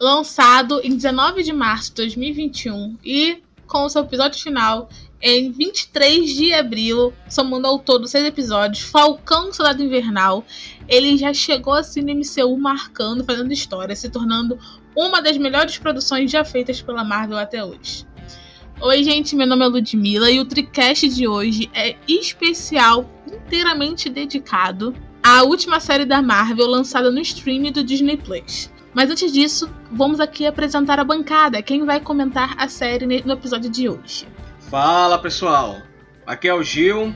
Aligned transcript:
lançado 0.00 0.80
em 0.82 0.96
19 0.96 1.42
de 1.42 1.52
março 1.52 1.90
de 1.90 1.96
2021 1.96 2.96
e 3.04 3.42
com 3.66 3.86
seu 3.88 4.02
episódio 4.02 4.42
final 4.42 4.88
em 5.22 5.52
23 5.52 6.34
de 6.34 6.54
abril, 6.54 7.12
somando 7.28 7.66
ao 7.66 7.78
todo 7.78 8.08
seis 8.08 8.24
episódios, 8.24 8.82
Falcão 8.82 9.52
Soldado 9.52 9.82
Invernal, 9.82 10.42
ele 10.88 11.18
já 11.18 11.34
chegou 11.34 11.74
assim 11.74 12.00
no 12.00 12.14
MCU 12.14 12.56
marcando, 12.56 13.22
fazendo 13.22 13.52
história, 13.52 13.94
se 13.94 14.08
tornando 14.08 14.58
uma 14.96 15.20
das 15.20 15.36
melhores 15.36 15.76
produções 15.76 16.30
já 16.30 16.42
feitas 16.42 16.80
pela 16.80 17.04
Marvel 17.04 17.36
até 17.36 17.62
hoje. 17.62 18.06
Oi, 18.80 19.04
gente, 19.04 19.36
meu 19.36 19.46
nome 19.46 19.62
é 19.62 19.68
Ludmilla 19.68 20.30
e 20.30 20.40
o 20.40 20.46
Tricast 20.46 21.06
de 21.06 21.28
hoje 21.28 21.70
é 21.74 21.94
especial, 22.08 23.06
inteiramente 23.30 24.08
dedicado 24.08 24.94
à 25.22 25.42
última 25.42 25.78
série 25.78 26.06
da 26.06 26.22
Marvel 26.22 26.66
lançada 26.66 27.10
no 27.10 27.20
stream 27.20 27.70
do 27.70 27.84
Disney 27.84 28.16
Plus. 28.16 28.70
Mas 28.92 29.08
antes 29.08 29.32
disso, 29.32 29.70
vamos 29.90 30.18
aqui 30.18 30.46
apresentar 30.46 30.98
a 30.98 31.04
bancada, 31.04 31.62
quem 31.62 31.84
vai 31.84 32.00
comentar 32.00 32.54
a 32.58 32.68
série 32.68 33.06
no 33.24 33.32
episódio 33.32 33.70
de 33.70 33.88
hoje. 33.88 34.26
Fala 34.68 35.18
pessoal, 35.18 35.76
aqui 36.26 36.48
é 36.48 36.54
o 36.54 36.62
Gil 36.62 37.14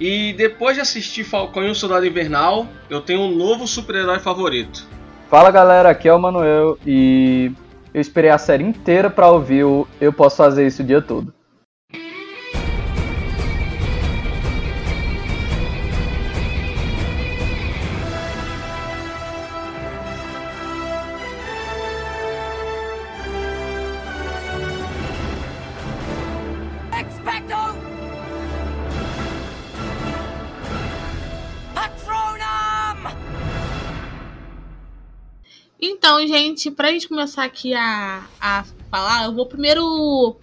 e 0.00 0.32
depois 0.34 0.76
de 0.76 0.80
assistir 0.80 1.24
Falcão 1.24 1.64
e 1.64 1.70
o 1.70 1.74
Soldado 1.74 2.06
Invernal, 2.06 2.68
eu 2.88 3.00
tenho 3.00 3.22
um 3.22 3.34
novo 3.34 3.66
super-herói 3.66 4.20
favorito. 4.20 4.86
Fala 5.28 5.50
galera, 5.50 5.90
aqui 5.90 6.08
é 6.08 6.14
o 6.14 6.20
Manuel 6.20 6.78
e 6.86 7.52
eu 7.92 8.00
esperei 8.00 8.30
a 8.30 8.38
série 8.38 8.62
inteira 8.62 9.10
para 9.10 9.28
ouvir 9.28 9.64
o 9.64 9.88
Eu 10.00 10.12
Posso 10.12 10.36
Fazer 10.36 10.66
Isso 10.66 10.82
o 10.82 10.86
dia 10.86 11.02
todo. 11.02 11.34
Então, 36.08 36.26
gente, 36.26 36.70
pra 36.70 36.90
gente 36.90 37.06
começar 37.06 37.44
aqui 37.44 37.74
a, 37.74 38.24
a 38.40 38.64
falar, 38.90 39.26
eu 39.26 39.34
vou 39.34 39.44
primeiro 39.44 40.38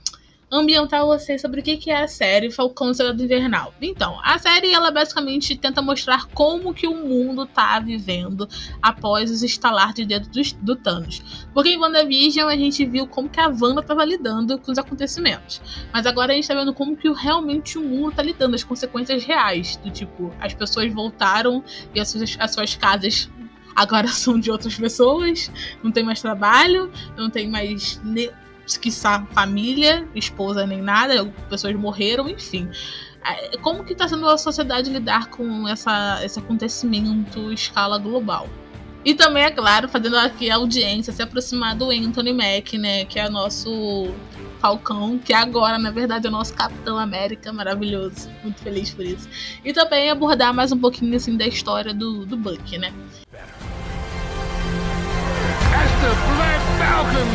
ambientar 0.52 1.04
vocês 1.04 1.42
sobre 1.42 1.60
o 1.60 1.64
que 1.64 1.90
é 1.90 2.04
a 2.04 2.08
série 2.08 2.52
Falcão 2.52 2.94
Soldado 2.94 3.24
Invernal. 3.24 3.74
Então, 3.82 4.20
a 4.24 4.38
série 4.38 4.72
ela 4.72 4.92
basicamente 4.92 5.58
tenta 5.58 5.82
mostrar 5.82 6.28
como 6.28 6.72
que 6.72 6.88
o 6.88 6.96
mundo 6.96 7.48
tá 7.48 7.80
vivendo 7.80 8.48
após 8.80 9.32
os 9.32 9.42
estalar 9.42 9.92
de 9.92 10.06
dedo 10.06 10.30
do, 10.30 10.42
do 10.62 10.76
Thanos. 10.76 11.48
Porque 11.52 11.70
em 11.70 11.80
WandaVision 11.80 12.48
a 12.48 12.56
gente 12.56 12.86
viu 12.86 13.08
como 13.08 13.28
que 13.28 13.40
a 13.40 13.48
Wanda 13.48 13.82
tava 13.82 14.06
lidando 14.06 14.60
com 14.60 14.72
os 14.72 14.78
acontecimentos. 14.78 15.60
Mas 15.92 16.06
agora 16.06 16.32
a 16.32 16.36
gente 16.36 16.48
tá 16.48 16.54
vendo 16.54 16.76
como 16.76 16.96
que 16.96 17.12
realmente 17.12 17.80
o 17.80 17.82
mundo 17.82 18.16
tá 18.16 18.22
lidando, 18.22 18.54
as 18.54 18.64
consequências 18.64 19.24
reais. 19.24 19.78
Do 19.78 19.90
tipo, 19.90 20.32
as 20.40 20.54
pessoas 20.54 20.94
voltaram 20.94 21.64
e 21.94 22.00
as 22.00 22.10
suas, 22.10 22.38
as 22.40 22.54
suas 22.54 22.76
casas 22.76 23.30
agora 23.76 24.08
são 24.10 24.40
de 24.40 24.50
outras 24.50 24.76
pessoas, 24.76 25.52
não 25.84 25.92
tem 25.92 26.04
mais 26.04 26.22
trabalho, 26.22 26.92
não 27.18 27.30
tem 27.30 27.50
mais 27.50 28.02
ne 28.04 28.32
família, 29.32 30.08
esposa 30.16 30.66
nem 30.66 30.82
nada, 30.82 31.24
pessoas 31.50 31.76
morreram, 31.76 32.28
enfim. 32.28 32.68
É, 33.24 33.58
como 33.58 33.84
que 33.84 33.94
está 33.94 34.08
sendo 34.08 34.28
a 34.28 34.38
sociedade 34.40 34.90
lidar 34.90 35.30
com 35.30 35.68
essa, 35.68 36.20
esse 36.24 36.40
acontecimento 36.40 37.52
escala 37.52 38.00
global? 38.00 38.50
E 39.06 39.14
também, 39.14 39.44
é 39.44 39.52
claro, 39.52 39.88
fazendo 39.88 40.18
aqui 40.18 40.50
a 40.50 40.56
audiência 40.56 41.14
se 41.14 41.22
aproximar 41.22 41.76
do 41.76 41.92
Anthony 41.92 42.34
Mack, 42.34 42.76
né? 42.76 43.06
Que 43.06 43.20
é 43.20 43.28
o 43.28 43.32
nosso 43.32 44.08
Falcão, 44.60 45.20
que 45.20 45.32
agora, 45.32 45.78
na 45.78 45.92
verdade, 45.92 46.26
é 46.26 46.30
o 46.30 46.32
nosso 46.32 46.56
Capitão 46.56 46.98
América, 46.98 47.54
maravilhoso. 47.54 48.28
Muito 48.42 48.62
feliz 48.62 48.92
por 48.92 49.06
isso. 49.06 49.30
E 49.64 49.72
também 49.72 50.10
abordar 50.10 50.52
mais 50.56 50.72
um 50.72 50.80
pouquinho 50.80 51.16
assim 51.16 51.38
da 51.38 51.46
história 51.46 51.94
do, 51.94 52.26
do 52.26 52.36
Buck, 52.36 52.80
né? 52.80 52.92
The 56.06 56.14
Black 56.38 56.62
Falcon! 56.78 57.28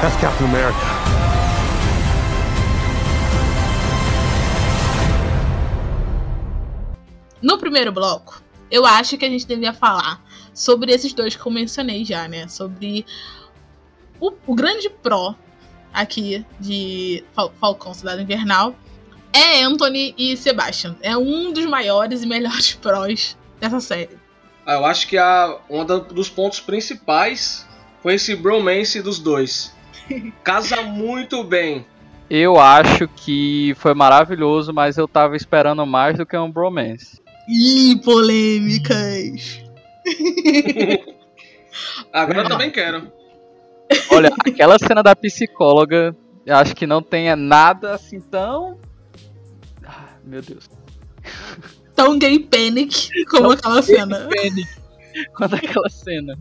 That's 0.00 0.16
Captain 0.20 0.46
America. 0.46 0.78
No 7.42 7.58
primeiro 7.58 7.90
bloco, 7.90 8.40
eu 8.70 8.86
acho 8.86 9.18
que 9.18 9.24
a 9.24 9.28
gente 9.28 9.44
devia 9.46 9.72
falar 9.72 10.22
sobre 10.54 10.92
esses 10.92 11.12
dois 11.12 11.34
que 11.34 11.44
eu 11.44 11.50
mencionei 11.50 12.04
já, 12.04 12.28
né? 12.28 12.46
Sobre 12.46 13.04
o, 14.20 14.32
o 14.46 14.54
grande 14.54 14.88
pró 14.88 15.34
aqui 15.92 16.46
de 16.60 17.24
Fal 17.34 17.52
Falcão 17.58 17.92
Cidade 17.92 18.22
Invernal 18.22 18.76
é 19.32 19.64
Anthony 19.64 20.14
e 20.16 20.36
Sebastian. 20.36 20.96
É 21.02 21.16
um 21.16 21.52
dos 21.52 21.66
maiores 21.66 22.22
e 22.22 22.26
melhores 22.26 22.74
prós 22.80 23.36
dessa 23.58 23.80
série. 23.80 24.19
Ah, 24.70 24.74
eu 24.74 24.86
acho 24.86 25.08
que 25.08 25.18
a, 25.18 25.58
um 25.68 25.84
dos 25.84 26.30
pontos 26.30 26.60
principais 26.60 27.66
foi 28.00 28.14
esse 28.14 28.36
bromance 28.36 29.02
dos 29.02 29.18
dois. 29.18 29.74
Casa 30.44 30.80
muito 30.80 31.42
bem. 31.42 31.84
Eu 32.30 32.56
acho 32.56 33.08
que 33.08 33.74
foi 33.78 33.94
maravilhoso, 33.94 34.72
mas 34.72 34.96
eu 34.96 35.08
tava 35.08 35.34
esperando 35.34 35.84
mais 35.84 36.16
do 36.16 36.24
que 36.24 36.36
um 36.36 36.48
bromance. 36.48 37.20
Ih, 37.48 38.00
polêmicas! 38.04 39.60
Agora 42.12 42.42
eu 42.42 42.48
também 42.48 42.70
quero. 42.70 43.12
Olha, 44.12 44.30
aquela 44.46 44.78
cena 44.78 45.02
da 45.02 45.16
psicóloga, 45.16 46.14
eu 46.46 46.54
acho 46.54 46.76
que 46.76 46.86
não 46.86 47.02
tenha 47.02 47.34
nada 47.34 47.92
assim 47.92 48.20
tão. 48.20 48.78
Ah, 49.84 50.10
meu 50.24 50.40
Deus 50.40 50.70
tão 51.94 52.18
gay 52.18 52.38
panic 52.38 53.10
como 53.26 53.52
aquela 53.52 53.82
cena. 53.82 54.28
Panic. 54.28 54.68
Quando 55.34 55.54
aquela 55.54 55.88
cena. 55.88 56.38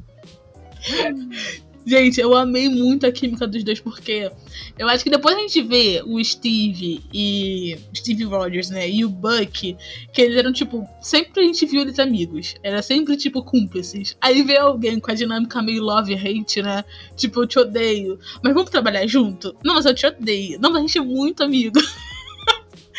Gente, 1.86 2.22
eu 2.22 2.36
amei 2.36 2.70
muito 2.70 3.08
a 3.08 3.12
química 3.12 3.48
dos 3.48 3.64
dois, 3.64 3.80
porque 3.80 4.32
eu 4.78 4.88
acho 4.88 5.04
que 5.04 5.10
depois 5.10 5.36
a 5.36 5.40
gente 5.40 5.62
vê 5.64 6.04
o 6.06 6.24
Steve 6.24 7.02
e. 7.12 7.78
Steve 7.96 8.26
Rogers, 8.26 8.70
né? 8.70 8.88
E 8.88 9.04
o 9.04 9.10
Buck, 9.10 9.76
que 10.14 10.22
eles 10.22 10.38
eram, 10.38 10.54
tipo, 10.54 10.88
sempre 11.02 11.42
a 11.42 11.44
gente 11.44 11.66
viu 11.66 11.82
eles 11.82 11.98
amigos. 11.98 12.56
Era 12.62 12.84
sempre, 12.84 13.18
tipo, 13.18 13.44
cúmplices. 13.44 14.16
Aí 14.22 14.44
vê 14.44 14.58
alguém 14.58 15.00
com 15.00 15.10
a 15.10 15.16
dinâmica 15.16 15.64
meio 15.64 15.82
love-hate, 15.82 16.62
né? 16.62 16.86
Tipo, 17.16 17.42
eu 17.42 17.48
te 17.48 17.58
odeio. 17.58 18.20
Mas 18.44 18.54
vamos 18.54 18.70
trabalhar 18.70 19.08
junto? 19.08 19.56
Não, 19.64 19.74
mas 19.74 19.86
eu 19.86 19.96
te 19.96 20.06
odeio. 20.06 20.60
Não, 20.60 20.70
mas 20.70 20.80
a 20.80 20.82
gente 20.82 20.98
é 20.98 21.02
muito 21.02 21.44
amigo. 21.44 21.80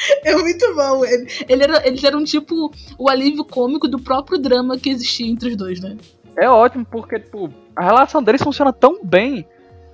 É 0.25 0.35
muito 0.37 0.75
bom. 0.75 1.05
Ele, 1.05 1.27
ele 1.49 1.63
era, 1.63 1.87
eles 1.87 2.03
eram 2.05 2.25
tipo 2.25 2.73
o 2.99 3.09
alívio 3.09 3.45
cômico 3.45 3.89
do 3.89 3.99
próprio 3.99 4.39
drama 4.39 4.79
que 4.79 4.91
existia 4.91 5.31
entre 5.31 5.51
os 5.51 5.57
dois, 5.57 5.81
né? 5.81 5.97
É 6.37 6.49
ótimo, 6.49 6.85
porque, 6.85 7.19
tipo, 7.19 7.53
a 7.75 7.85
relação 7.85 8.23
deles 8.23 8.43
funciona 8.43 8.73
tão 8.73 9.05
bem. 9.05 9.47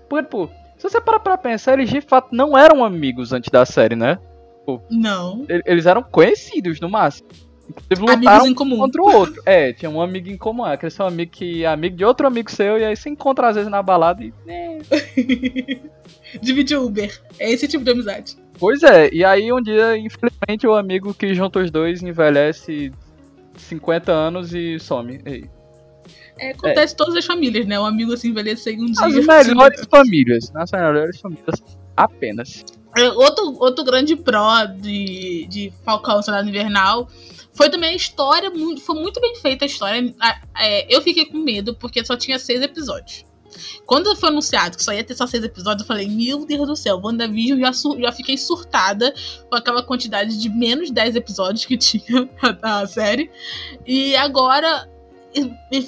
Porque, 0.09 0.25
tipo, 0.25 0.51
se 0.77 0.89
você 0.89 1.01
parar 1.01 1.21
pra 1.21 1.39
pensar, 1.39 1.75
eles 1.75 1.91
de 1.91 2.01
fato 2.01 2.29
não 2.33 2.57
eram 2.57 2.85
amigos 2.85 3.33
antes 3.33 3.51
da 3.51 3.65
série, 3.65 3.97
né? 3.97 4.19
Tipo, 4.59 4.83
não. 4.91 5.47
Eles 5.65 5.87
eram 5.87 6.03
conhecidos 6.03 6.81
no 6.81 6.89
máximo. 6.89 7.29
Eles 7.91 7.99
lutaram 7.99 8.47
em 8.47 8.55
comum. 8.55 8.77
contra 8.77 9.03
o 9.03 9.13
outro. 9.13 9.43
É, 9.45 9.73
tinha 9.73 9.91
um 9.91 10.01
amigo 10.01 10.29
em 10.29 10.37
comum. 10.37 10.65
Aquele 10.65 10.91
seu 10.91 11.07
amigo 11.07 11.33
que 11.33 11.65
é 11.65 11.67
amigo 11.67 11.97
de 11.97 12.05
outro 12.05 12.27
amigo 12.27 12.51
seu, 12.51 12.79
e 12.79 12.85
aí 12.85 12.97
se 12.97 13.09
encontra 13.09 13.49
às 13.49 13.57
vezes 13.57 13.71
na 13.71 13.83
balada 13.83 14.23
e. 14.23 14.33
Né. 14.45 14.79
Divide 16.41 16.77
o 16.77 16.87
Uber. 16.87 17.21
É 17.39 17.51
esse 17.51 17.67
tipo 17.67 17.85
de 17.85 17.91
amizade. 17.91 18.37
Pois 18.59 18.83
é, 18.83 19.11
e 19.13 19.25
aí 19.25 19.53
um 19.53 19.61
dia, 19.61 19.97
infelizmente, 19.97 20.67
o 20.67 20.75
amigo 20.75 21.13
que 21.13 21.35
junta 21.35 21.59
os 21.59 21.71
dois 21.71 22.03
envelhece 22.03 22.91
50 23.57 24.13
anos 24.13 24.55
e 24.55 24.79
some. 24.79 25.21
Ei. 25.25 25.49
É, 26.39 26.51
acontece 26.51 26.95
é. 26.95 26.97
todas 26.97 27.17
as 27.17 27.25
famílias, 27.25 27.67
né? 27.67 27.79
O 27.79 27.85
amigo 27.85 28.13
assim 28.13 28.29
envelhece 28.29 28.71
em 28.71 28.81
um 28.81 28.91
as 28.91 29.13
dia. 29.13 29.21
As 29.21 29.47
melhores 29.47 29.87
famílias. 29.91 30.53
Nas 30.53 30.71
melhores 30.71 31.21
famílias 31.21 31.63
apenas. 31.97 32.65
É, 32.97 33.11
outro, 33.11 33.57
outro 33.61 33.85
grande 33.85 34.17
pró 34.17 34.65
de, 34.65 35.47
de 35.49 35.73
Falcão 35.85 36.23
Soldado 36.23 36.49
Invernal 36.49 37.09
foi 37.53 37.71
também 37.71 37.91
a 37.91 37.97
história, 37.97 38.51
foi 38.81 39.01
muito 39.01 39.21
bem 39.21 39.35
feita 39.37 39.65
a 39.65 39.67
história. 39.67 40.15
É, 40.59 40.95
eu 40.95 41.03
fiquei 41.03 41.27
com 41.27 41.39
medo 41.39 41.75
porque 41.75 42.05
só 42.05 42.17
tinha 42.17 42.39
seis 42.39 42.61
episódios. 42.63 43.25
Quando 43.85 44.15
foi 44.17 44.29
anunciado 44.29 44.77
que 44.77 44.83
só 44.83 44.93
ia 44.93 45.05
ter 45.05 45.15
só 45.15 45.27
seis 45.27 45.45
episódios, 45.45 45.83
eu 45.83 45.87
falei, 45.87 46.09
meu 46.09 46.45
Deus 46.45 46.67
do 46.67 46.77
céu, 46.77 47.01
WandaVision 47.03 47.61
já, 47.61 47.73
já 48.01 48.13
fiquei 48.13 48.37
surtada 48.37 49.15
com 49.49 49.57
aquela 49.57 49.83
quantidade 49.83 50.39
de 50.39 50.49
menos 50.49 50.91
10 50.91 51.17
episódios 51.17 51.65
que 51.65 51.77
tinha 51.79 52.29
a 52.63 52.87
série. 52.87 53.31
E 53.87 54.17
agora 54.17 54.89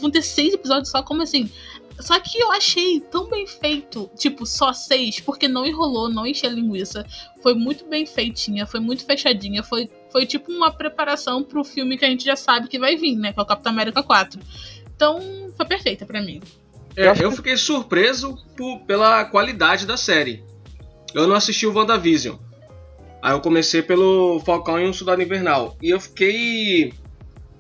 vão 0.01 0.11
ter 0.11 0.23
seis 0.23 0.55
episódios 0.55 0.91
só, 0.91 1.03
como 1.03 1.23
assim? 1.23 1.51
Só 2.01 2.19
que 2.21 2.39
eu 2.39 2.53
achei 2.53 3.01
tão 3.01 3.29
bem 3.29 3.47
feito, 3.47 4.09
tipo, 4.17 4.47
só 4.47 4.73
seis, 4.73 5.19
porque 5.19 5.49
não 5.49 5.67
enrolou, 5.67 6.09
não 6.09 6.27
encheu 6.27 6.51
linguiça. 6.51 7.05
Foi 7.43 7.55
muito 7.55 7.85
bem 7.87 8.07
feitinha, 8.07 8.67
foi 8.67 8.79
muito 8.79 9.05
fechadinha, 9.05 9.65
foi, 9.65 9.91
foi 10.11 10.25
tipo 10.25 10.53
uma 10.53 10.71
preparação 10.71 11.43
pro 11.43 11.65
filme 11.65 11.99
que 11.99 12.05
a 12.05 12.09
gente 12.09 12.25
já 12.25 12.37
sabe 12.37 12.69
que 12.69 12.79
vai 12.79 12.97
vir, 12.97 13.17
né? 13.17 13.33
Que 13.33 13.41
é 13.41 13.43
o 13.43 13.47
Capitão 13.47 13.73
América 13.73 14.03
4. 14.03 14.41
Então, 14.95 15.21
foi 15.57 15.67
perfeita 15.67 16.07
pra 16.07 16.23
mim. 16.23 16.41
É, 16.99 17.15
eu 17.23 17.31
fiquei 17.31 17.57
surpreso 17.57 18.37
por, 18.57 18.81
pela 18.81 19.25
qualidade 19.25 19.87
da 19.87 19.97
série. 19.97 20.45
Eu 21.15 21.29
não 21.29 21.37
assisti 21.37 21.65
o 21.65 21.73
WandaVision. 21.73 22.37
Aí 23.23 23.33
eu 23.33 23.41
comecei 23.41 23.83
pelo 23.83 24.41
Falcão 24.45 24.81
e 24.81 24.89
o 24.89 24.93
Soldado 24.93 25.23
Invernal. 25.23 25.77
E 25.81 25.91
eu 25.91 26.01
fiquei 26.01 26.93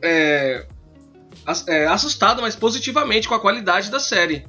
é, 0.03 0.67
é, 1.69 1.87
assustado, 1.87 2.43
mas 2.43 2.57
positivamente 2.57 3.29
com 3.29 3.35
a 3.35 3.41
qualidade 3.41 3.93
da 3.93 4.01
série. 4.01 4.45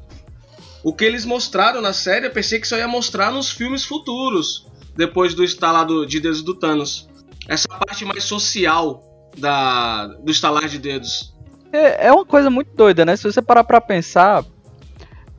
O 0.84 0.92
que 0.92 1.06
eles 1.06 1.24
mostraram 1.24 1.82
na 1.82 1.94
série, 1.94 2.26
eu 2.26 2.32
pensei 2.32 2.60
que 2.60 2.68
só 2.68 2.76
ia 2.76 2.88
mostrar 2.88 3.32
nos 3.32 3.52
filmes 3.52 3.86
futuros, 3.86 4.66
depois 4.96 5.36
do 5.36 5.44
estalar 5.44 5.86
de 6.08 6.20
dedos 6.20 6.42
do 6.42 6.56
Thanos. 6.56 7.08
Essa 7.48 7.68
parte 7.68 8.06
mais 8.06 8.24
social 8.24 9.04
da, 9.38 10.08
do 10.08 10.32
estalar 10.32 10.68
de 10.68 10.80
dedos. 10.80 11.32
É, 11.72 12.08
é 12.08 12.12
uma 12.12 12.26
coisa 12.26 12.50
muito 12.50 12.76
doida, 12.76 13.06
né? 13.06 13.16
Se 13.16 13.32
você 13.32 13.40
parar 13.40 13.64
pra 13.64 13.80
pensar, 13.80 14.44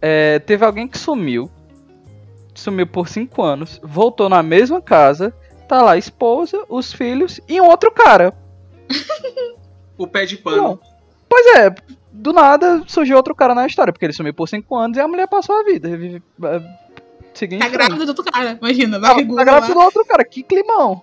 é, 0.00 0.38
teve 0.38 0.64
alguém 0.64 0.88
que 0.88 0.98
sumiu, 0.98 1.50
sumiu 2.54 2.86
por 2.86 3.08
cinco 3.08 3.42
anos, 3.42 3.80
voltou 3.82 4.28
na 4.28 4.42
mesma 4.42 4.80
casa, 4.80 5.34
tá 5.68 5.82
lá 5.82 5.92
a 5.92 5.98
esposa, 5.98 6.64
os 6.68 6.92
filhos 6.92 7.40
e 7.48 7.60
um 7.60 7.66
outro 7.66 7.90
cara. 7.90 8.34
o 9.96 10.06
pé 10.06 10.24
de 10.24 10.36
pano. 10.36 10.62
Bom, 10.62 10.78
pois 11.28 11.46
é, 11.56 11.74
do 12.12 12.32
nada 12.32 12.82
surgiu 12.86 13.16
outro 13.16 13.34
cara 13.34 13.54
na 13.54 13.66
história, 13.66 13.92
porque 13.92 14.06
ele 14.06 14.12
sumiu 14.12 14.34
por 14.34 14.48
5 14.48 14.74
anos 14.76 14.96
e 14.96 15.00
a 15.00 15.08
mulher 15.08 15.28
passou 15.28 15.60
a 15.60 15.64
vida. 15.64 15.88
É, 15.88 16.62
seguinte, 17.34 17.60
tá 17.60 17.68
grávida 17.68 18.04
do 18.04 18.08
outro 18.08 18.24
cara, 18.24 18.58
imagina. 18.60 19.00
Tá, 19.00 19.14
tá 19.14 19.44
grávida 19.44 19.74
do 19.74 19.80
outro 19.80 20.04
cara, 20.04 20.24
que 20.24 20.42
climão. 20.42 21.02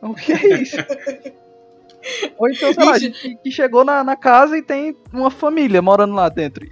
O 0.00 0.14
que 0.14 0.32
é 0.32 0.60
isso? 0.60 0.76
Ou 2.38 2.48
então, 2.48 2.72
sei 2.72 2.84
lá, 2.84 2.98
que, 2.98 3.36
que 3.36 3.50
chegou 3.50 3.84
na, 3.84 4.04
na 4.04 4.16
casa 4.16 4.56
e 4.56 4.62
tem 4.62 4.96
uma 5.12 5.30
família 5.30 5.82
morando 5.82 6.14
lá 6.14 6.28
dentro. 6.28 6.64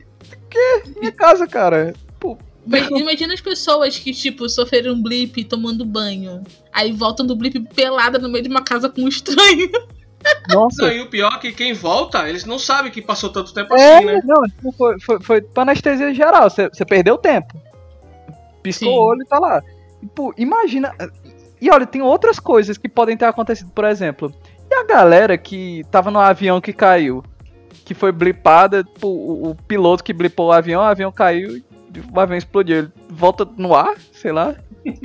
Que? 0.57 1.01
Minha 1.01 1.13
casa, 1.13 1.47
cara. 1.47 1.95
Pô, 2.19 2.39
Imagina 2.67 3.33
as 3.33 3.41
pessoas 3.41 3.99
que, 3.99 4.13
tipo, 4.13 4.49
sofreram 4.49 4.95
um 4.95 5.03
blip 5.03 5.45
tomando 5.45 5.85
banho. 5.85 6.43
Aí 6.73 6.93
voltam 6.93 7.25
do 7.25 7.37
blip 7.37 7.61
pelada 7.75 8.19
no 8.19 8.29
meio 8.29 8.43
de 8.43 8.51
uma 8.51 8.63
casa 8.63 8.89
com 8.89 9.03
um 9.03 9.09
estranho. 9.09 9.71
Nossa. 10.49 10.83
Não, 10.83 10.93
e 10.93 11.01
o 11.01 11.09
pior 11.09 11.35
é 11.35 11.39
que 11.39 11.53
quem 11.53 11.73
volta, 11.73 12.29
eles 12.29 12.45
não 12.45 12.59
sabem 12.59 12.91
que 12.91 13.01
passou 13.01 13.31
tanto 13.31 13.55
tempo 13.55 13.75
é, 13.77 13.97
assim, 13.97 14.07
né? 14.07 14.21
Não, 14.25 14.43
tipo, 14.43 14.73
foi, 14.73 15.01
foi, 15.01 15.21
foi 15.21 15.41
pra 15.41 15.63
anestesia 15.63 16.13
geral. 16.13 16.51
Você, 16.51 16.69
você 16.69 16.85
perdeu 16.85 17.17
tempo. 17.17 17.61
Piscou 18.63 18.89
Sim. 18.89 18.95
o 18.95 19.01
olho 19.01 19.23
e 19.23 19.27
tá 19.27 19.39
lá. 19.39 19.63
Tipo, 20.01 20.35
imagina. 20.37 20.93
E 21.61 21.71
olha, 21.71 21.87
tem 21.87 22.03
outras 22.03 22.41
coisas 22.41 22.77
que 22.77 22.89
podem 22.89 23.17
ter 23.17 23.27
acontecido, 23.27 23.71
por 23.71 23.85
exemplo. 23.85 24.35
E 24.69 24.75
a 24.75 24.83
galera 24.83 25.39
que 25.39 25.85
tava 25.91 26.11
no 26.11 26.19
avião 26.19 26.61
que 26.61 26.73
caiu? 26.73 27.23
Que 27.85 27.95
foi 27.95 28.13
blipada, 28.13 28.83
tipo, 28.83 29.09
o, 29.09 29.51
o 29.51 29.55
piloto 29.55 30.03
que 30.03 30.13
blipou 30.13 30.49
o 30.49 30.53
avião, 30.53 30.83
o 30.83 30.85
avião 30.85 31.13
caiu, 31.13 31.63
o 32.13 32.21
avião 32.21 32.37
explodiu. 32.37 32.79
Ele 32.79 32.93
volta 33.09 33.47
no 33.57 33.75
ar, 33.75 33.97
sei 34.13 34.33
lá. 34.33 34.55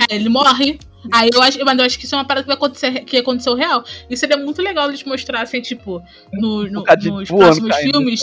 É, 0.08 0.14
ele 0.14 0.28
morre. 0.28 0.78
Aí 1.10 1.30
eu 1.32 1.42
acho, 1.42 1.58
mas 1.64 1.78
eu 1.78 1.84
acho 1.84 1.98
que 1.98 2.04
isso 2.04 2.14
é 2.14 2.18
uma 2.18 2.24
parada 2.24 2.44
que 2.44 2.46
vai 2.46 2.56
acontecer, 2.56 3.00
que 3.04 3.16
aconteceu 3.16 3.54
real. 3.54 3.84
E 4.08 4.16
seria 4.16 4.36
muito 4.36 4.62
legal 4.62 4.88
eles 4.88 5.02
mostrassem, 5.02 5.60
tipo, 5.60 6.00
no, 6.32 6.64
no, 6.70 6.84
nos 6.84 7.28
próximos 7.28 7.76
filmes. 7.76 8.20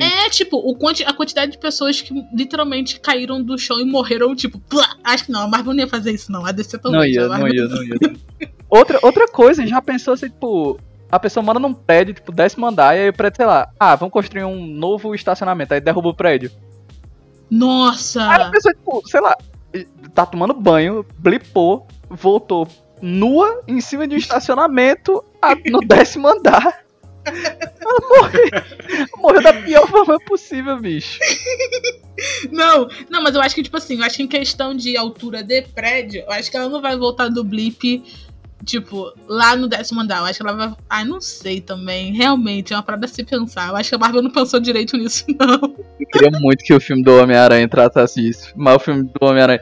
É, 0.00 0.28
tipo, 0.30 0.56
o 0.56 0.74
quanti, 0.74 1.04
a 1.04 1.12
quantidade 1.12 1.52
de 1.52 1.58
pessoas 1.58 2.00
que 2.00 2.12
literalmente 2.32 2.98
caíram 2.98 3.40
do 3.40 3.56
chão 3.56 3.78
e 3.78 3.84
morreram, 3.84 4.34
tipo, 4.34 4.58
plá, 4.58 4.96
acho 5.04 5.26
que 5.26 5.32
não, 5.32 5.42
a 5.42 5.48
Marvel 5.48 5.74
não 5.74 5.80
ia 5.80 5.88
fazer 5.88 6.12
isso, 6.12 6.32
não. 6.32 6.44
A 6.44 6.50
DC 6.50 6.80
não 6.84 7.04
ia, 7.04 7.28
não 7.28 7.48
ia, 7.48 7.68
não 7.68 7.84
ia. 7.84 7.96
outra, 8.68 8.98
outra 9.02 9.28
coisa, 9.28 9.64
já 9.64 9.80
pensou 9.80 10.14
assim, 10.14 10.28
tipo, 10.28 10.80
a 11.16 11.20
pessoa 11.20 11.42
mora 11.42 11.58
num 11.58 11.74
prédio, 11.74 12.14
tipo, 12.14 12.32
décimo 12.32 12.66
andar, 12.66 12.96
e 12.96 13.00
aí 13.00 13.08
o 13.08 13.12
prédio, 13.12 13.36
sei 13.36 13.46
lá, 13.46 13.68
ah, 13.78 13.96
vamos 13.96 14.12
construir 14.12 14.44
um 14.44 14.66
novo 14.66 15.14
estacionamento, 15.14 15.74
aí 15.74 15.80
derruba 15.80 16.08
o 16.08 16.14
prédio. 16.14 16.50
Nossa! 17.50 18.28
Aí 18.28 18.42
a 18.42 18.50
pessoa, 18.50 18.74
tipo, 18.74 19.02
sei 19.06 19.20
lá, 19.20 19.36
tá 20.14 20.26
tomando 20.26 20.54
banho, 20.54 21.04
blipou, 21.18 21.86
voltou 22.08 22.66
nua 23.00 23.62
em 23.68 23.80
cima 23.80 24.06
de 24.06 24.14
um 24.14 24.18
estacionamento 24.18 25.22
no 25.70 25.80
décimo 25.86 26.28
andar. 26.28 26.84
Ela 27.26 28.08
morreu. 28.08 28.50
morreu 29.18 29.42
da 29.42 29.52
pior 29.52 29.86
forma 29.88 30.18
possível, 30.20 30.78
bicho. 30.78 31.18
Não, 32.50 32.88
não, 33.10 33.22
mas 33.22 33.34
eu 33.34 33.42
acho 33.42 33.54
que, 33.54 33.62
tipo 33.62 33.76
assim, 33.76 33.98
eu 33.98 34.04
acho 34.04 34.16
que 34.16 34.22
em 34.22 34.28
questão 34.28 34.74
de 34.74 34.96
altura 34.96 35.42
de 35.42 35.62
prédio, 35.62 36.22
eu 36.22 36.32
acho 36.32 36.50
que 36.50 36.56
ela 36.56 36.68
não 36.68 36.80
vai 36.80 36.96
voltar 36.96 37.28
do 37.28 37.44
blip, 37.44 38.02
tipo, 38.64 39.12
lá 39.28 39.56
no 39.56 39.68
décimo 39.68 40.00
andar. 40.00 40.18
Eu 40.18 40.24
acho 40.24 40.40
que 40.40 40.46
ela 40.46 40.56
vai. 40.56 40.76
Ai, 40.88 41.04
não 41.04 41.20
sei 41.20 41.60
também. 41.60 42.12
Realmente, 42.12 42.72
é 42.72 42.76
uma 42.76 42.82
parada 42.82 43.06
a 43.06 43.08
se 43.08 43.22
pensar. 43.24 43.68
Eu 43.68 43.76
acho 43.76 43.88
que 43.88 43.94
a 43.94 43.98
Marvel 43.98 44.22
não 44.22 44.30
pensou 44.30 44.60
direito 44.60 44.96
nisso, 44.98 45.24
não. 45.38 45.74
Eu 46.00 46.06
queria 46.12 46.38
muito 46.38 46.64
que 46.64 46.74
o 46.74 46.80
filme 46.80 47.02
do 47.02 47.16
Homem-Aranha 47.20 47.68
tratasse 47.68 48.26
isso. 48.26 48.52
Mas 48.56 48.76
o 48.76 48.78
filme 48.80 49.02
do 49.02 49.26
Homem-Aranha. 49.26 49.60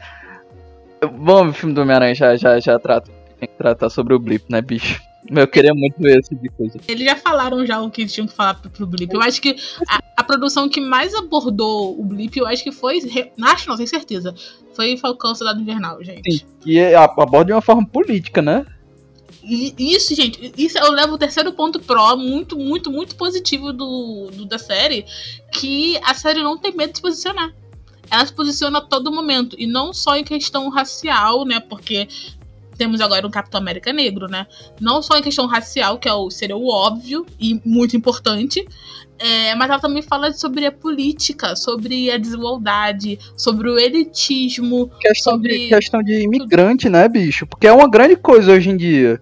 Bom, 1.18 1.48
o 1.48 1.52
filme 1.52 1.74
do 1.74 1.82
Homem-Aranha 1.82 2.14
já, 2.14 2.36
já, 2.36 2.58
já 2.58 2.78
trata, 2.78 3.10
tem 3.38 3.48
que 3.48 3.56
tratar 3.56 3.90
sobre 3.90 4.14
o 4.14 4.18
Blip, 4.18 4.44
né, 4.48 4.62
bicho? 4.62 5.02
Eu 5.30 5.48
queria 5.48 5.72
muito 5.74 5.94
ver 5.98 6.18
esse 6.18 6.30
tipo 6.30 6.42
de 6.42 6.48
coisa. 6.50 6.78
Eles 6.86 7.04
já 7.04 7.16
falaram 7.16 7.64
já 7.64 7.80
o 7.80 7.90
que 7.90 8.04
tinham 8.06 8.26
que 8.26 8.34
falar 8.34 8.54
pro, 8.54 8.70
pro 8.70 8.86
Blip. 8.86 9.12
Eu 9.12 9.22
acho 9.22 9.40
que 9.40 9.56
a, 9.88 9.98
a, 10.18 10.24
produção 10.24 10.68
que 10.68 10.80
mais 10.80 11.14
abordou 11.14 11.98
o 11.98 12.04
Blip, 12.04 12.38
eu 12.38 12.46
acho 12.46 12.62
que 12.62 12.70
foi. 12.70 12.98
Acho 12.98 13.68
não, 13.68 13.76
tenho 13.76 13.88
certeza. 13.88 14.34
Foi 14.74 14.96
Falcão 14.98 15.34
Cidade 15.34 15.60
Invernal, 15.60 16.02
gente. 16.04 16.30
Sim, 16.30 16.46
e 16.66 16.78
é, 16.78 16.94
aborda 16.94 17.46
de 17.46 17.52
uma 17.52 17.62
forma 17.62 17.86
política, 17.86 18.42
né? 18.42 18.66
E 19.44 19.74
isso, 19.78 20.14
gente, 20.14 20.52
isso 20.56 20.78
eu 20.78 20.90
levo 20.90 21.14
o 21.14 21.18
terceiro 21.18 21.52
ponto 21.52 21.78
pró, 21.78 22.16
muito, 22.16 22.56
muito, 22.56 22.90
muito 22.90 23.14
positivo 23.16 23.72
do, 23.72 24.30
do 24.32 24.46
da 24.46 24.58
série, 24.58 25.04
que 25.52 25.98
a 26.02 26.14
série 26.14 26.42
não 26.42 26.56
tem 26.56 26.74
medo 26.74 26.92
de 26.92 26.98
se 26.98 27.02
posicionar 27.02 27.54
ela 28.10 28.24
se 28.24 28.32
posiciona 28.32 28.78
a 28.78 28.82
todo 28.82 29.12
momento. 29.12 29.56
E 29.58 29.66
não 29.66 29.92
só 29.92 30.16
em 30.16 30.24
questão 30.24 30.68
racial, 30.68 31.44
né? 31.44 31.60
Porque 31.60 32.08
temos 32.76 33.00
agora 33.00 33.26
um 33.26 33.30
Capitão 33.30 33.60
América 33.60 33.92
negro, 33.92 34.26
né? 34.26 34.46
Não 34.80 35.02
só 35.02 35.16
em 35.16 35.22
questão 35.22 35.46
racial, 35.46 35.98
que 35.98 36.08
é 36.08 36.12
o, 36.12 36.30
seria 36.30 36.56
o 36.56 36.68
óbvio 36.68 37.24
e 37.40 37.60
muito 37.64 37.96
importante, 37.96 38.66
é, 39.18 39.54
mas 39.54 39.70
ela 39.70 39.78
também 39.78 40.02
fala 40.02 40.32
sobre 40.32 40.66
a 40.66 40.72
política, 40.72 41.54
sobre 41.54 42.10
a 42.10 42.18
desigualdade, 42.18 43.18
sobre 43.36 43.70
o 43.70 43.78
elitismo. 43.78 44.90
Questão, 45.00 45.34
sobre... 45.34 45.58
de, 45.58 45.68
questão 45.68 46.02
de 46.02 46.22
imigrante, 46.22 46.88
né, 46.88 47.08
bicho? 47.08 47.46
Porque 47.46 47.66
é 47.66 47.72
uma 47.72 47.88
grande 47.88 48.16
coisa 48.16 48.52
hoje 48.52 48.70
em 48.70 48.76
dia. 48.76 49.20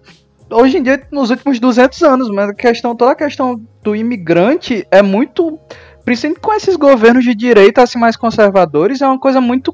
Hoje 0.49 0.77
em 0.77 0.83
dia, 0.83 1.07
nos 1.11 1.29
últimos 1.29 1.59
200 1.59 2.01
anos, 2.03 2.29
mas 2.29 2.49
a 2.49 2.53
questão, 2.53 2.95
toda 2.95 3.11
a 3.11 3.15
questão 3.15 3.61
do 3.81 3.95
imigrante 3.95 4.85
é 4.91 5.01
muito 5.01 5.59
principalmente 6.03 6.41
com 6.41 6.53
esses 6.53 6.75
governos 6.75 7.23
de 7.23 7.33
direita 7.33 7.81
assim 7.81 7.97
mais 7.97 8.17
conservadores, 8.17 9.01
é 9.01 9.07
uma 9.07 9.19
coisa 9.19 9.39
muito 9.39 9.73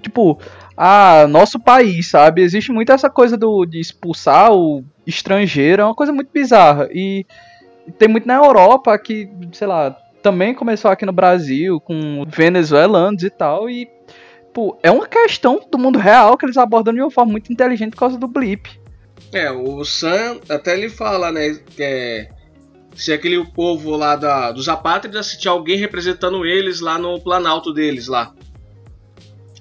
tipo, 0.00 0.38
ah, 0.80 1.26
nosso 1.26 1.58
país, 1.58 2.08
sabe? 2.08 2.40
Existe 2.40 2.70
muito 2.70 2.92
essa 2.92 3.10
coisa 3.10 3.36
do 3.36 3.66
de 3.66 3.80
expulsar 3.80 4.52
o 4.52 4.84
estrangeiro, 5.04 5.82
é 5.82 5.84
uma 5.84 5.94
coisa 5.94 6.12
muito 6.12 6.30
bizarra. 6.32 6.88
E 6.92 7.26
tem 7.98 8.06
muito 8.06 8.28
na 8.28 8.36
Europa 8.36 8.96
que, 8.96 9.28
sei 9.52 9.66
lá, 9.66 9.90
também 10.22 10.54
começou 10.54 10.88
aqui 10.88 11.04
no 11.04 11.12
Brasil 11.12 11.80
com 11.80 12.24
venezuelanos 12.28 13.24
e 13.24 13.30
tal 13.30 13.68
e 13.68 13.88
pô, 14.54 14.78
é 14.80 14.90
uma 14.90 15.06
questão 15.08 15.60
do 15.68 15.78
mundo 15.78 15.98
real 15.98 16.38
que 16.38 16.46
eles 16.46 16.56
abordam 16.56 16.94
de 16.94 17.00
uma 17.00 17.10
forma 17.10 17.32
muito 17.32 17.52
inteligente 17.52 17.90
por 17.90 17.98
causa 17.98 18.16
do 18.16 18.28
blip. 18.28 18.70
É, 19.32 19.50
o 19.50 19.84
Sam 19.84 20.38
até 20.48 20.74
ele 20.74 20.88
fala, 20.88 21.32
né, 21.32 21.58
que 21.74 21.82
é 21.82 22.28
se 22.94 23.12
aquele 23.12 23.44
povo 23.46 23.96
lá 23.96 24.14
da, 24.14 24.52
dos 24.52 24.68
apátridas, 24.68 25.26
se 25.26 25.38
tinha 25.38 25.50
alguém 25.50 25.76
representando 25.76 26.46
eles 26.46 26.80
lá 26.80 26.98
no 26.98 27.20
planalto 27.20 27.72
deles 27.72 28.06
lá. 28.06 28.32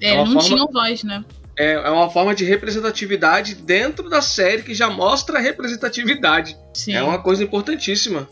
É, 0.01 0.11
é 0.11 0.17
não 0.17 0.25
forma, 0.25 0.41
tinham 0.41 0.67
voz, 0.67 1.03
né? 1.03 1.23
É, 1.57 1.73
é 1.73 1.89
uma 1.89 2.09
forma 2.09 2.35
de 2.35 2.45
representatividade 2.45 3.55
dentro 3.55 4.09
da 4.09 4.21
série 4.21 4.61
que 4.61 4.73
já 4.73 4.89
mostra 4.89 5.39
representatividade. 5.39 6.57
Sim. 6.73 6.93
É 6.93 7.03
uma 7.03 7.21
coisa 7.21 7.43
importantíssima. 7.43 8.29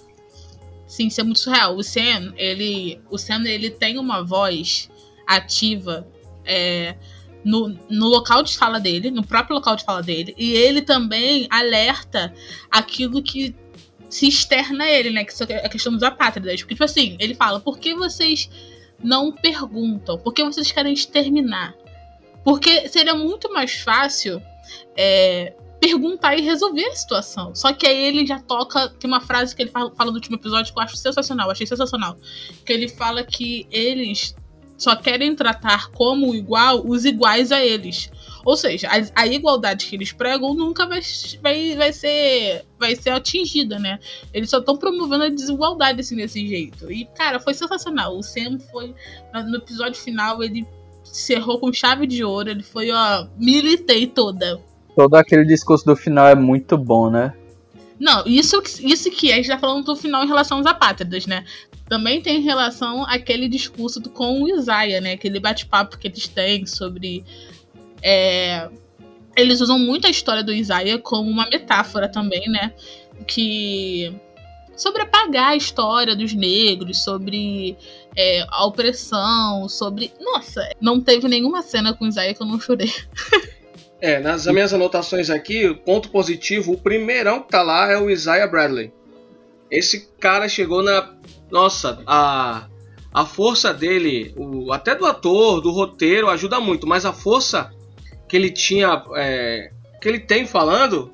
Sim, 0.87 1.07
isso 1.07 1.19
é 1.19 1.23
muito 1.23 1.39
surreal. 1.39 1.75
O 1.75 1.83
Sam, 1.83 2.33
ele, 2.37 3.01
o 3.09 3.17
Sam, 3.17 3.43
ele 3.45 3.69
tem 3.71 3.97
uma 3.97 4.23
voz 4.23 4.89
ativa 5.25 6.07
é, 6.45 6.95
no, 7.43 7.77
no 7.89 8.07
local 8.07 8.43
de 8.43 8.55
fala 8.55 8.79
dele, 8.79 9.09
no 9.09 9.25
próprio 9.25 9.55
local 9.55 9.75
de 9.75 9.83
fala 9.83 10.01
dele, 10.01 10.35
e 10.37 10.53
ele 10.53 10.81
também 10.81 11.47
alerta 11.49 12.33
aquilo 12.69 13.21
que 13.23 13.55
se 14.09 14.27
externa 14.27 14.83
a 14.83 14.91
ele, 14.91 15.09
né? 15.09 15.25
Que 15.25 15.51
é 15.51 15.65
a 15.65 15.69
questão 15.69 15.91
dos 15.91 16.03
apátridas. 16.03 16.61
Porque, 16.61 16.75
tipo 16.75 16.83
assim, 16.83 17.17
ele 17.19 17.35
fala: 17.35 17.59
por 17.59 17.79
que 17.79 17.95
vocês 17.95 18.49
não 19.05 19.31
perguntam? 19.31 20.17
Por 20.17 20.33
que 20.33 20.43
vocês 20.43 20.71
querem 20.71 20.93
exterminar? 20.93 21.75
Porque 22.43 22.89
seria 22.89 23.13
muito 23.13 23.51
mais 23.53 23.73
fácil 23.73 24.41
é, 24.97 25.53
perguntar 25.79 26.35
e 26.35 26.41
resolver 26.41 26.85
a 26.85 26.95
situação. 26.95 27.53
Só 27.53 27.71
que 27.71 27.85
aí 27.85 27.97
ele 27.97 28.25
já 28.25 28.39
toca. 28.39 28.89
Tem 28.89 29.07
uma 29.09 29.21
frase 29.21 29.55
que 29.55 29.61
ele 29.61 29.69
fala, 29.69 29.93
fala 29.95 30.11
no 30.11 30.17
último 30.17 30.35
episódio 30.35 30.73
que 30.73 30.79
eu 30.79 30.83
acho 30.83 30.97
sensacional, 30.97 31.49
achei 31.49 31.67
sensacional. 31.67 32.17
Que 32.65 32.73
ele 32.73 32.89
fala 32.89 33.23
que 33.23 33.67
eles 33.71 34.35
só 34.77 34.95
querem 34.95 35.35
tratar 35.35 35.91
como 35.91 36.33
igual 36.33 36.85
os 36.85 37.05
iguais 37.05 37.51
a 37.51 37.63
eles. 37.63 38.11
Ou 38.45 38.55
seja, 38.55 38.87
a, 38.87 39.23
a 39.23 39.27
igualdade 39.27 39.87
que 39.87 39.95
eles 39.95 40.11
pregam 40.11 40.53
nunca 40.53 40.85
vai, 40.85 41.01
vai, 41.41 41.75
vai, 41.75 41.91
ser, 41.91 42.63
vai 42.79 42.95
ser 42.95 43.09
atingida, 43.09 43.79
né? 43.79 43.99
Eles 44.31 44.51
só 44.51 44.59
estão 44.59 44.77
promovendo 44.77 45.23
a 45.23 45.29
desigualdade 45.29 46.01
assim, 46.01 46.15
desse 46.15 46.47
jeito. 46.47 46.91
E, 46.91 47.05
cara, 47.17 47.39
foi 47.39 47.55
sensacional. 47.55 48.15
O 48.15 48.21
Sam 48.21 48.59
foi. 48.71 48.93
No 49.33 49.57
episódio 49.57 49.99
final, 49.99 50.43
ele 50.43 50.63
cerrou 51.03 51.59
com 51.59 51.73
chave 51.73 52.05
de 52.05 52.23
ouro. 52.23 52.51
Ele 52.51 52.61
foi, 52.61 52.91
ó, 52.91 53.25
militei 53.35 54.05
toda. 54.05 54.61
Todo 54.95 55.15
aquele 55.15 55.43
discurso 55.43 55.83
do 55.83 55.95
final 55.95 56.27
é 56.27 56.35
muito 56.35 56.77
bom, 56.77 57.09
né? 57.09 57.33
Não, 57.99 58.23
isso, 58.27 58.61
isso 58.81 59.09
que 59.09 59.31
a 59.31 59.37
gente 59.37 59.47
tá 59.47 59.57
falando 59.57 59.85
do 59.85 59.95
final 59.95 60.23
em 60.23 60.27
relação 60.27 60.57
aos 60.57 60.67
apátridas, 60.67 61.25
né? 61.25 61.45
Também 61.89 62.21
tem 62.21 62.41
relação 62.41 63.03
àquele 63.05 63.47
discurso 63.47 63.99
do, 63.99 64.09
com 64.09 64.43
o 64.43 64.49
Isaiah, 64.49 65.01
né? 65.01 65.13
Aquele 65.13 65.39
bate-papo 65.39 65.97
que 65.97 66.07
eles 66.07 66.27
têm 66.27 66.65
sobre. 66.67 67.23
É, 68.07 68.69
eles 69.35 69.59
usam 69.61 69.79
muito 69.79 70.05
a 70.05 70.11
história 70.11 70.43
do 70.43 70.53
Isaiah 70.53 70.99
como 70.99 71.27
uma 71.27 71.49
metáfora 71.49 72.07
também, 72.07 72.47
né? 72.47 72.71
Que. 73.25 74.15
Sobre 74.77 75.01
apagar 75.01 75.53
a 75.53 75.55
história 75.55 76.15
dos 76.15 76.33
negros, 76.33 77.01
sobre 77.01 77.75
é, 78.15 78.45
a 78.47 78.63
opressão, 78.65 79.67
sobre. 79.67 80.13
Nossa, 80.19 80.61
não 80.79 81.01
teve 81.01 81.27
nenhuma 81.27 81.63
cena 81.63 81.93
com 81.93 82.05
Isaiah 82.05 82.35
que 82.35 82.43
eu 82.43 82.47
não 82.47 82.59
chorei. 82.59 82.93
É, 84.01 84.19
nas 84.19 84.45
minhas 84.45 84.73
anotações 84.73 85.29
aqui, 85.29 85.73
ponto 85.73 86.09
positivo, 86.09 86.73
o 86.73 86.77
primeirão 86.77 87.41
que 87.41 87.49
tá 87.49 87.63
lá 87.63 87.89
é 87.89 87.97
o 87.97 88.09
Isaiah 88.09 88.45
Bradley. 88.45 88.93
Esse 89.71 90.09
cara 90.19 90.47
chegou 90.47 90.83
na. 90.83 91.15
Nossa, 91.49 92.03
a, 92.05 92.67
a 93.13 93.25
força 93.25 93.73
dele, 93.73 94.35
o, 94.37 94.71
até 94.73 94.93
do 94.93 95.05
ator, 95.05 95.61
do 95.61 95.71
roteiro, 95.71 96.29
ajuda 96.29 96.59
muito, 96.59 96.85
mas 96.85 97.05
a 97.05 97.13
força 97.13 97.71
que 98.35 98.37
ele 98.37 98.51
tinha. 98.51 99.01
É, 99.15 99.71
que 100.01 100.09
ele 100.09 100.19
tem 100.19 100.45
falando 100.45 101.13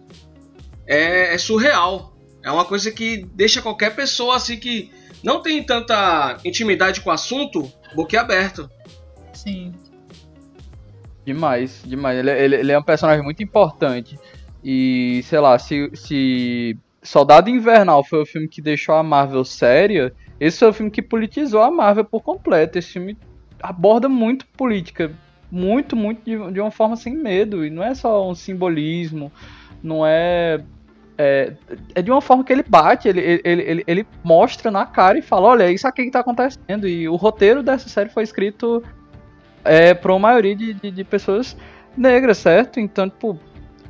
é, 0.88 1.36
é 1.36 1.38
surreal. 1.38 2.18
É 2.44 2.52
uma 2.52 2.66
coisa 2.66 2.92
que 2.92 3.24
deixa 3.34 3.62
qualquer 3.62 3.96
pessoa 3.96 4.38
assim 4.38 4.58
que 4.58 4.92
não 5.24 5.42
tem 5.42 5.64
tanta 5.64 6.40
intimidade 6.44 7.02
com 7.02 7.12
o 7.12 7.14
assunto 7.14 7.72
boquiaberto. 7.96 8.68
Sim. 9.34 9.72
Demais, 11.24 11.84
demais. 11.86 12.18
Ele, 12.18 12.32
ele, 12.32 12.56
ele, 12.56 12.72
é 12.72 12.80
um 12.80 12.84
personagem 12.84 13.24
muito 13.24 13.44
importante. 13.44 14.20
E, 14.64 15.22
sei 15.26 15.40
lá, 15.40 15.60
se, 15.60 15.92
se 15.94 16.76
Soldado 17.04 17.52
Invernal 17.52 18.04
foi 18.04 18.24
o 18.24 18.26
filme 18.26 18.48
que 18.48 18.62
deixou 18.62 18.96
a 18.96 19.04
Marvel 19.04 19.46
séria, 19.46 20.12
esse 20.40 20.58
foi 20.58 20.70
o 20.70 20.74
filme 20.74 20.92
que 20.92 21.04
politizou 21.04 21.62
a 21.62 21.70
Marvel 21.70 22.04
por 22.04 22.24
completo. 22.24 22.80
Esse 22.80 22.94
filme 22.94 23.16
aborda 23.62 24.10
muito 24.10 24.48
política, 24.48 25.12
muito, 25.52 25.96
muito 25.96 26.24
de, 26.24 26.52
de 26.54 26.60
uma 26.60 26.72
forma 26.72 26.96
sem 26.96 27.16
medo. 27.16 27.66
E 27.66 27.70
não 27.70 27.84
é 27.84 27.94
só 27.94 28.30
um 28.30 28.34
simbolismo, 28.34 29.32
não 29.84 30.06
é 30.06 30.64
é, 31.18 31.54
é, 31.94 32.02
de 32.02 32.10
uma 32.10 32.22
forma 32.22 32.44
que 32.44 32.52
ele 32.52 32.64
bate, 32.68 33.08
ele, 33.08 33.42
ele, 33.44 33.62
ele, 33.62 33.84
ele, 33.86 34.08
mostra 34.24 34.72
na 34.72 34.88
cara 34.88 35.20
e 35.20 35.22
fala, 35.22 35.50
olha, 35.50 35.72
isso 35.72 35.88
aqui 35.88 36.06
que 36.06 36.12
tá 36.12 36.22
acontecendo. 36.22 36.88
E 36.88 37.08
o 37.08 37.16
roteiro 37.16 37.62
dessa 37.62 37.88
série 37.90 38.10
foi 38.10 38.24
escrito 38.24 38.84
é 39.64 39.96
uma 40.06 40.20
maioria 40.20 40.56
de, 40.56 40.74
de, 40.74 40.92
de, 40.92 41.04
pessoas 41.04 41.56
negras, 41.96 42.40
certo? 42.40 42.80
Então, 42.80 43.10
tipo, 43.10 43.40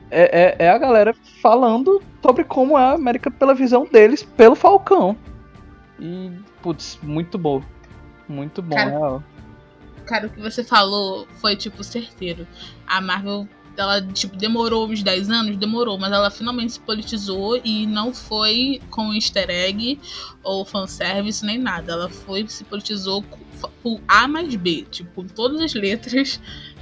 é, 0.10 0.58
é, 0.60 0.66
é, 0.66 0.70
a 0.70 0.78
galera 0.78 1.16
falando 1.42 2.02
sobre 2.22 2.44
como 2.44 2.78
é 2.78 2.84
a 2.84 2.92
América 2.92 3.32
pela 3.32 3.54
visão 3.54 3.86
deles, 3.90 4.24
pelo 4.24 4.56
Falcão. 4.56 5.16
E, 6.00 6.32
putz, 6.62 7.00
muito 7.02 7.38
bom. 7.38 7.62
Muito 8.28 8.62
bom, 8.62 8.76
cara, 8.76 8.90
real. 8.90 9.24
Cara, 10.12 10.28
o 10.28 10.30
que 10.30 10.42
você 10.42 10.62
falou 10.62 11.26
foi, 11.36 11.56
tipo, 11.56 11.86
certeiro. 11.86 12.46
A 12.86 13.00
Marvel 13.00 13.48
ela 13.78 14.02
tipo 14.02 14.36
demorou 14.36 14.90
uns 14.90 15.02
10 15.02 15.30
anos, 15.30 15.56
demorou, 15.56 15.98
mas 15.98 16.12
ela 16.12 16.30
finalmente 16.30 16.74
se 16.74 16.80
politizou 16.82 17.60
e 17.64 17.88
não 17.88 18.14
foi 18.14 18.82
com 18.90 19.14
easter 19.14 19.50
egg 19.50 19.98
ou 20.44 20.66
fanservice 20.66 21.46
nem 21.46 21.58
nada. 21.58 21.94
Ela 21.94 22.10
foi 22.10 22.46
se 22.50 22.66
politizou 22.66 23.24
por 23.82 24.02
A 24.06 24.28
mais 24.28 24.54
B, 24.54 24.86
tipo, 24.92 25.24
com 25.24 25.26
todas 25.26 25.62
as 25.62 25.74
letras 25.74 26.42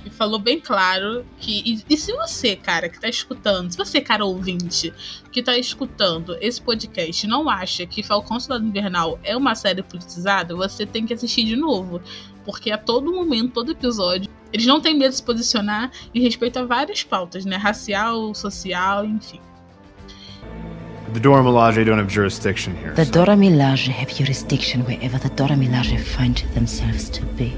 e 0.09 0.15
falou 0.15 0.39
bem 0.39 0.59
claro 0.59 1.25
que. 1.37 1.63
E, 1.65 1.93
e, 1.93 1.97
se 1.97 2.11
você, 2.13 2.55
cara, 2.55 2.89
que 2.89 2.99
tá 2.99 3.07
escutando, 3.07 3.71
se 3.71 3.77
você, 3.77 4.01
cara 4.01 4.25
ouvinte, 4.25 4.93
que 5.31 5.41
tá 5.41 5.57
escutando 5.57 6.35
esse 6.41 6.61
podcast, 6.61 7.25
não 7.27 7.49
acha 7.49 7.85
que 7.85 8.03
Falcão 8.03 8.39
Soldado 8.39 8.65
Invernal 8.65 9.19
é 9.23 9.37
uma 9.37 9.55
série 9.55 9.83
politizada, 9.83 10.55
você 10.55 10.85
tem 10.85 11.05
que 11.05 11.13
assistir 11.13 11.45
de 11.45 11.55
novo. 11.55 12.01
Porque 12.45 12.71
a 12.71 12.77
todo 12.77 13.13
momento, 13.13 13.53
todo 13.53 13.71
episódio, 13.71 14.29
eles 14.51 14.65
não 14.65 14.81
têm 14.81 14.97
medo 14.97 15.11
de 15.11 15.17
se 15.17 15.23
posicionar 15.23 15.91
em 16.13 16.21
respeito 16.21 16.57
a 16.57 16.65
várias 16.65 17.03
pautas, 17.03 17.45
né? 17.45 17.55
Racial, 17.55 18.33
social, 18.33 19.05
enfim. 19.05 19.39
The 21.13 21.19
Dora 21.19 21.41
Milaje 21.41 21.83
don't 21.85 21.99
have 21.99 22.11
jurisdiction 22.11 22.75
here. 22.75 22.93
The 22.93 23.05
so. 23.05 23.11
Dora 23.11 23.35
Milaje 23.35 23.91
have 23.91 24.13
jurisdiction 24.13 24.83
wherever 24.83 25.19
the 25.19 25.29
Dora 25.29 25.55
Milaje 25.55 25.99
find 25.99 26.37
themselves 26.53 27.09
to 27.09 27.25
be. 27.35 27.53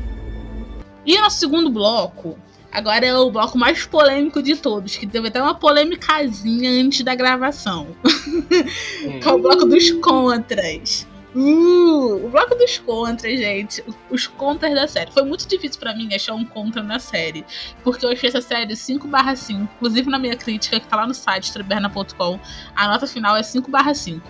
E 1.06 1.20
nosso 1.20 1.40
segundo 1.40 1.70
bloco, 1.70 2.38
agora 2.72 3.06
é 3.06 3.18
o 3.18 3.32
bloco 3.32 3.58
mais 3.58 3.86
polêmico 3.86 4.42
de 4.42 4.56
todos, 4.56 4.96
que 4.96 5.08
teve 5.08 5.30
até 5.30 5.42
uma 5.42 5.56
polêmicazinha 5.56 6.70
antes 6.70 7.04
da 7.04 7.16
gravação. 7.16 7.88
que 9.22 9.28
é 9.28 9.32
o 9.32 9.40
bloco 9.40 9.66
dos 9.66 9.92
contras. 9.92 11.08
Uh, 11.34 12.26
o 12.26 12.30
bloco 12.30 12.56
dos 12.56 12.78
contras, 12.78 13.40
gente. 13.40 13.84
Os 14.10 14.28
contras 14.28 14.74
da 14.74 14.88
série. 14.88 15.12
Foi 15.12 15.24
muito 15.24 15.48
difícil 15.48 15.80
para 15.80 15.96
mim 15.96 16.14
achar 16.14 16.34
um 16.34 16.44
contra 16.44 16.84
na 16.84 17.00
série. 17.00 17.46
Porque 17.84 18.06
eu 18.06 18.12
achei 18.12 18.30
essa 18.30 18.42
série 18.42 18.74
5/5. 18.74 19.70
Inclusive 19.76 20.10
na 20.10 20.20
minha 20.20 20.36
crítica, 20.36 20.80
que 20.80 20.88
tá 20.88 20.98
lá 20.98 21.08
no 21.08 21.14
site, 21.14 21.54
treberna.com, 21.54 22.40
a 22.76 22.88
nota 22.88 23.08
final 23.08 23.38
é 23.38 23.42
5/5. 23.42 24.22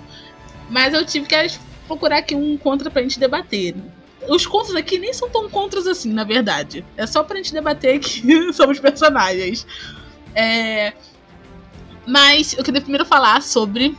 Mas 0.69 0.93
eu 0.93 1.03
tive 1.03 1.25
que 1.25 1.35
procurar 1.87 2.19
aqui 2.19 2.35
um 2.35 2.55
contra 2.55 2.89
pra 2.89 3.01
gente 3.01 3.19
debater. 3.19 3.75
Os 4.27 4.45
contras 4.45 4.75
aqui 4.75 4.97
nem 4.99 5.13
são 5.13 5.29
tão 5.29 5.49
contras 5.49 5.87
assim, 5.87 6.11
na 6.11 6.23
verdade. 6.23 6.85
É 6.95 7.07
só 7.07 7.23
pra 7.23 7.37
gente 7.37 7.53
debater 7.53 7.97
aqui 7.97 8.21
sobre 8.53 8.75
os 8.75 8.79
personagens. 8.79 9.65
É... 10.35 10.93
Mas 12.05 12.53
eu 12.57 12.63
queria 12.63 12.81
primeiro 12.81 13.05
falar 13.05 13.41
sobre 13.41 13.95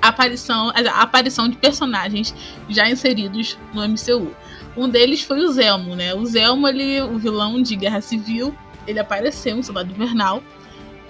a 0.00 0.08
aparição, 0.08 0.70
a 0.70 1.02
aparição 1.02 1.48
de 1.48 1.56
personagens 1.56 2.34
já 2.68 2.88
inseridos 2.88 3.56
no 3.72 3.86
MCU. 3.88 4.34
Um 4.76 4.88
deles 4.88 5.22
foi 5.22 5.40
o 5.40 5.52
Zelmo, 5.52 5.94
né? 5.94 6.14
O 6.14 6.24
Zelmo, 6.24 6.66
ele, 6.66 7.00
o 7.02 7.18
vilão 7.18 7.62
de 7.62 7.76
Guerra 7.76 8.00
Civil, 8.00 8.56
ele 8.86 8.98
apareceu 8.98 9.56
em 9.56 9.62
Soldado 9.62 9.92
Invernal. 9.92 10.42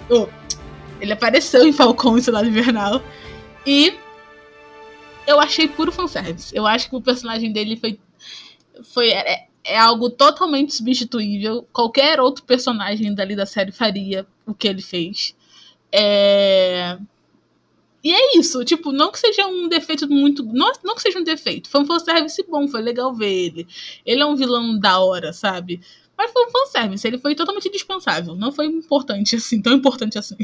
Oh, 0.09 0.27
ele 0.99 1.13
apareceu 1.13 1.65
em 1.65 1.73
Falcão 1.73 2.17
e 2.17 2.21
Soldado 2.21 2.47
Invernal. 2.47 3.01
E 3.65 3.95
eu 5.25 5.39
achei 5.39 5.67
puro 5.67 5.91
fanservice. 5.91 6.55
Eu 6.55 6.67
acho 6.67 6.89
que 6.89 6.95
o 6.95 7.01
personagem 7.01 7.51
dele 7.51 7.77
foi. 7.77 7.99
Foi 8.83 9.11
é, 9.11 9.47
é 9.63 9.77
algo 9.77 10.09
totalmente 10.09 10.73
substituível. 10.73 11.67
Qualquer 11.71 12.19
outro 12.19 12.43
personagem 12.43 13.13
dali 13.13 13.35
da 13.35 13.45
série 13.45 13.71
faria 13.71 14.25
o 14.45 14.53
que 14.53 14.67
ele 14.67 14.81
fez. 14.81 15.35
É, 15.91 16.97
e 18.03 18.11
é 18.11 18.37
isso, 18.37 18.65
tipo, 18.65 18.91
não 18.91 19.11
que 19.11 19.19
seja 19.19 19.47
um 19.47 19.69
defeito 19.69 20.09
muito. 20.09 20.43
Não, 20.43 20.71
não 20.83 20.95
que 20.95 21.01
seja 21.01 21.19
um 21.19 21.23
defeito. 21.23 21.69
Foi 21.69 21.81
um 21.81 21.85
fanservice 21.85 22.43
bom, 22.49 22.67
foi 22.67 22.81
legal 22.81 23.13
ver 23.13 23.31
ele. 23.31 23.67
Ele 24.05 24.21
é 24.21 24.25
um 24.25 24.35
vilão 24.35 24.77
da 24.77 24.99
hora, 24.99 25.31
sabe? 25.31 25.79
Mas 26.17 26.31
foi 26.31 26.45
um 26.45 26.51
fanservice, 26.51 27.07
ele 27.07 27.17
foi 27.17 27.33
totalmente 27.33 27.69
dispensável. 27.71 28.35
Não 28.35 28.51
foi 28.51 28.65
importante 28.65 29.37
assim, 29.37 29.61
tão 29.61 29.73
importante 29.73 30.19
assim. 30.19 30.35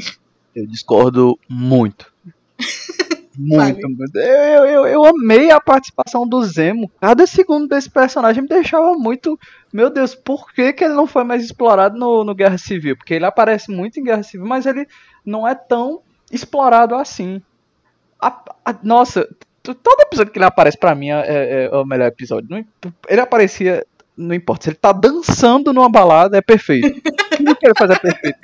Eu 0.54 0.66
discordo 0.66 1.38
muito. 1.48 2.10
muito, 3.40 3.88
muito. 3.88 4.16
Eu, 4.16 4.64
eu, 4.66 4.86
eu 4.86 5.04
amei 5.04 5.50
a 5.50 5.60
participação 5.60 6.28
do 6.28 6.42
Zemo. 6.44 6.90
Cada 7.00 7.26
segundo 7.26 7.66
desse 7.66 7.88
personagem 7.88 8.42
me 8.42 8.48
deixava 8.48 8.92
muito. 8.94 9.38
Meu 9.72 9.88
Deus, 9.88 10.14
por 10.14 10.52
que, 10.52 10.72
que 10.72 10.84
ele 10.84 10.94
não 10.94 11.06
foi 11.06 11.24
mais 11.24 11.42
explorado 11.42 11.98
no, 11.98 12.22
no 12.22 12.34
Guerra 12.34 12.58
Civil? 12.58 12.96
Porque 12.96 13.14
ele 13.14 13.24
aparece 13.24 13.70
muito 13.70 13.98
em 13.98 14.04
Guerra 14.04 14.22
Civil, 14.22 14.46
mas 14.46 14.66
ele 14.66 14.86
não 15.24 15.48
é 15.48 15.54
tão 15.54 16.02
explorado 16.30 16.94
assim. 16.94 17.40
A, 18.20 18.28
a, 18.64 18.74
nossa, 18.82 19.26
todo 19.62 20.02
episódio 20.02 20.32
que 20.32 20.38
ele 20.38 20.44
aparece 20.44 20.76
pra 20.76 20.94
mim 20.94 21.10
é, 21.10 21.24
é, 21.26 21.64
é 21.64 21.76
o 21.76 21.86
melhor 21.86 22.08
episódio. 22.08 22.48
Não, 22.50 22.92
ele 23.08 23.20
aparecia, 23.20 23.86
não 24.16 24.34
importa, 24.34 24.64
se 24.64 24.70
ele 24.70 24.76
tá 24.76 24.92
dançando 24.92 25.72
numa 25.72 25.88
balada, 25.88 26.36
é 26.36 26.42
perfeito. 26.42 27.00
O 27.40 27.56
que 27.56 27.66
ele 27.66 27.74
faz 27.74 27.90
é 27.90 27.98
perfeito. 27.98 28.38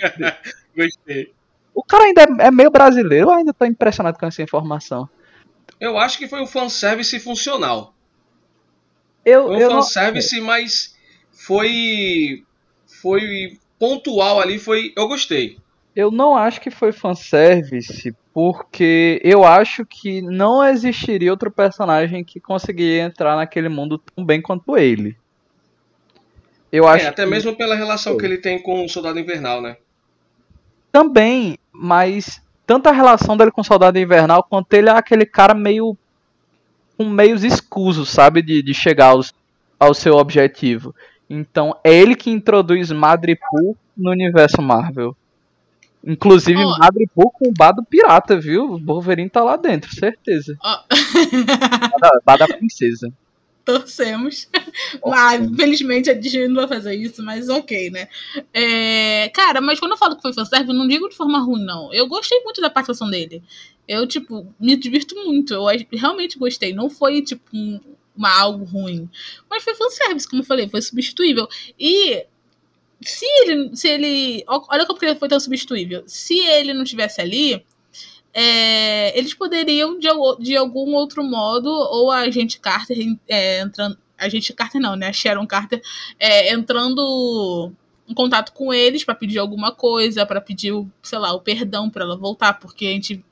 Gostei. 0.75 1.36
O 1.77 1.85
cara 1.85 2.05
ainda 2.05 2.23
é, 2.23 2.47
é, 2.47 2.51
meio 2.51 2.71
brasileiro, 2.71 3.27
eu 3.27 3.35
ainda 3.35 3.53
tô 3.53 3.67
impressionado 3.67 4.19
com 4.19 4.25
essa 4.25 4.43
informação. 4.43 5.07
Eu 5.79 5.99
acho 5.99 6.17
que 6.17 6.27
foi 6.27 6.41
um 6.41 6.47
fanservice 6.47 7.21
funcional. 7.21 7.93
Eu, 9.23 9.49
foi 9.49 9.57
um 9.57 9.61
eu 9.61 9.71
fanservice, 9.71 10.39
não... 10.39 10.47
mas 10.47 10.97
foi. 11.31 12.43
Foi 12.87 13.59
pontual 13.79 14.41
ali, 14.41 14.59
foi. 14.59 14.95
Eu 14.97 15.07
gostei. 15.07 15.59
Eu 15.95 16.11
não 16.11 16.35
acho 16.35 16.63
que 16.63 16.71
foi 16.71 16.93
fanservice, 16.93 18.15
porque 18.33 19.21
eu 19.23 19.45
acho 19.45 19.85
que 19.85 20.23
não 20.23 20.65
existiria 20.65 21.31
outro 21.31 21.51
personagem 21.51 22.25
que 22.25 22.41
conseguiria 22.41 23.03
entrar 23.03 23.37
naquele 23.37 23.69
mundo 23.69 23.99
tão 23.99 24.25
bem 24.25 24.41
quanto 24.41 24.79
ele. 24.79 25.15
Eu 26.73 26.89
é, 26.89 26.95
acho 26.95 27.09
até 27.09 27.25
que... 27.25 27.31
mesmo 27.31 27.55
pela 27.55 27.75
relação 27.75 28.17
que 28.17 28.25
ele 28.25 28.39
tem 28.39 28.63
com 28.63 28.83
o 28.83 28.89
Soldado 28.89 29.19
Invernal, 29.19 29.61
né? 29.61 29.77
Também, 30.97 31.59
mas 31.79 32.41
tanto 32.67 32.89
a 32.89 32.93
relação 32.93 33.37
dele 33.37 33.51
com 33.51 33.61
o 33.61 33.65
Soldado 33.65 33.99
Invernal, 33.99 34.43
quanto 34.43 34.73
ele 34.75 34.89
é 34.89 34.93
aquele 34.93 35.25
cara 35.27 35.55
meio. 35.55 35.97
com 36.97 37.05
meios 37.05 37.45
escusos, 37.45 38.09
sabe? 38.09 38.43
De, 38.43 38.63
de 38.63 38.75
chegar 38.75 39.09
aos, 39.09 39.33
ao 39.79 39.95
seu 39.95 40.17
objetivo. 40.17 40.95
Então, 41.29 41.77
é 41.85 41.93
ele 41.93 42.15
que 42.15 42.31
introduz 42.31 42.91
Madripoor 42.91 43.75
no 43.97 44.11
universo 44.11 44.63
Marvel. 44.63 45.17
Inclusive, 46.05 46.63
Ó. 46.65 46.79
Madripoor 46.79 47.31
com 47.33 47.49
o 47.49 47.53
bar 47.53 47.73
do 47.73 47.83
pirata, 47.85 48.39
viu? 48.39 48.75
O 48.75 48.79
Wolverine 48.79 49.29
tá 49.29 49.43
lá 49.43 49.57
dentro, 49.57 49.93
certeza. 49.95 50.57
Ó, 50.63 50.79
Bar 50.89 51.99
da, 52.01 52.11
bar 52.25 52.39
da 52.39 52.47
princesa. 52.47 53.13
Torcemos. 53.67 54.49
Mas, 55.05 55.43
infelizmente, 55.47 56.09
a 56.11 56.15
Disney 56.15 56.49
não 56.49 56.55
vai 56.57 56.69
fazer 56.69 56.95
isso, 56.95 57.23
mas 57.23 57.49
ok, 57.51 57.91
né? 57.91 58.09
É, 58.55 59.29
Cara, 59.35 59.61
mas 59.61 59.79
quando 59.79 59.93
eu 59.93 59.99
falo 59.99 60.17
que 60.17 60.23
foi 60.23 60.33
fanservice, 60.33 60.71
eu 60.71 60.75
não 60.79 60.89
digo 60.89 61.09
de 61.09 61.17
forma 61.17 61.39
ruim, 61.41 61.65
não. 61.65 61.93
Eu 61.93 62.07
gostei 62.07 62.41
muito 62.43 62.61
da 62.61 62.71
participação 62.71 63.11
dele. 63.11 63.43
Eu, 63.87 64.07
tipo, 64.07 64.47
me 64.59 64.77
divirto 64.77 65.15
muito. 65.17 65.53
Eu 65.55 65.65
realmente 65.93 66.39
gostei. 66.39 66.73
Não 66.73 66.89
foi, 66.89 67.23
tipo, 67.23 67.43
um- 67.55 67.81
uma 68.17 68.31
algo 68.41 68.65
ruim. 68.65 69.09
Mas 69.51 69.63
foi 69.63 69.75
fanservice, 69.75 70.29
como 70.29 70.43
eu 70.43 70.47
falei, 70.47 70.69
foi 70.69 70.81
substituível. 70.83 71.47
E 71.79 72.25
se 73.03 73.25
ele. 73.43 73.77
Se 73.77 73.89
ele. 73.89 74.45
Olha 74.49 74.87
como 74.87 74.99
que 74.99 75.05
ele 75.07 75.19
foi 75.19 75.29
tão 75.29 75.41
substituível. 75.41 76.03
Se 76.07 76.39
ele 76.39 76.73
não 76.75 76.85
tivesse 76.85 77.21
ali. 77.21 77.65
É, 78.39 79.19
eles 79.19 79.33
poderiam, 79.33 79.99
de, 79.99 80.09
de 80.41 80.55
algum 80.59 80.93
outro 80.93 81.25
modo, 81.25 81.71
ou 81.71 82.11
a 82.11 82.19
agente 82.19 82.61
Carter 82.61 83.17
é, 83.27 83.61
entrando. 83.61 83.97
A 84.19 84.29
gente 84.29 84.53
Carter 84.53 84.79
não, 84.79 84.95
né? 84.95 85.09
A 85.09 85.13
Sharon 85.13 85.47
Carter 85.47 85.81
é, 86.21 86.53
entrando 86.53 87.73
em 88.07 88.13
contato 88.13 88.53
com 88.53 88.75
eles 88.75 89.03
pra 89.05 89.15
pedir 89.15 89.39
alguma 89.39 89.73
coisa, 89.73 90.27
pra 90.27 90.39
pedir, 90.39 90.75
sei 91.03 91.19
lá, 91.19 91.33
o 91.33 91.41
perdão 91.41 91.89
pra 91.89 92.05
ela 92.05 92.15
voltar, 92.15 92.61
porque 92.61 92.85
a 92.85 92.91
gente. 92.91 93.25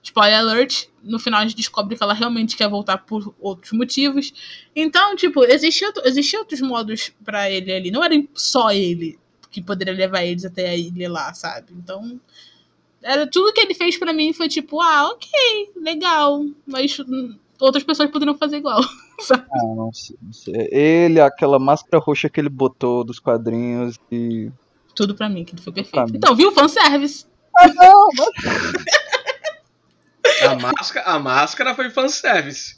Spoiler 0.00 0.38
alert, 0.38 0.86
no 1.02 1.18
final 1.18 1.40
a 1.40 1.44
gente 1.44 1.56
descobre 1.56 1.96
que 1.96 2.02
ela 2.04 2.12
realmente 2.12 2.56
quer 2.56 2.68
voltar 2.68 2.98
por 2.98 3.34
outros 3.40 3.72
motivos. 3.72 4.32
Então, 4.76 5.16
tipo, 5.16 5.42
existiam 5.44 5.92
existia 6.04 6.38
outros 6.38 6.60
modos 6.60 7.10
pra 7.24 7.50
ele 7.50 7.72
ali. 7.72 7.90
Não 7.90 8.04
era 8.04 8.14
só 8.34 8.70
ele 8.70 9.18
que 9.50 9.62
poderia 9.62 9.94
levar 9.94 10.22
eles 10.24 10.44
até 10.44 10.68
a 10.68 10.76
ilha 10.76 11.10
lá, 11.10 11.32
sabe? 11.32 11.72
Então, 11.72 12.20
era 13.04 13.26
tudo 13.30 13.52
que 13.52 13.60
ele 13.60 13.74
fez 13.74 13.96
pra 13.98 14.12
mim 14.12 14.32
foi 14.32 14.48
tipo, 14.48 14.80
ah, 14.80 15.10
ok, 15.10 15.28
legal, 15.76 16.44
mas 16.66 16.96
outras 17.60 17.84
pessoas 17.84 18.10
poderiam 18.10 18.36
fazer 18.36 18.56
igual. 18.58 18.80
Ah, 19.30 19.46
não 19.76 19.92
sei, 19.92 20.16
não 20.20 20.32
sei. 20.32 20.68
Ele, 20.72 21.20
aquela 21.20 21.56
máscara 21.56 22.02
roxa 22.02 22.28
que 22.28 22.40
ele 22.40 22.48
botou 22.48 23.04
dos 23.04 23.20
quadrinhos 23.20 23.96
e. 24.10 24.50
Tudo 24.92 25.14
pra 25.14 25.28
mim, 25.28 25.44
que 25.44 25.56
foi 25.62 25.72
perfeito. 25.72 26.16
Então, 26.16 26.34
viu? 26.34 26.50
Fanservice. 26.50 27.24
Ah, 27.56 27.68
não, 27.68 28.08
mas 28.12 28.28
A 30.42 30.54
máscara, 30.56 31.06
a 31.06 31.18
máscara 31.20 31.74
foi 31.76 31.90
fanservice. 31.90 32.76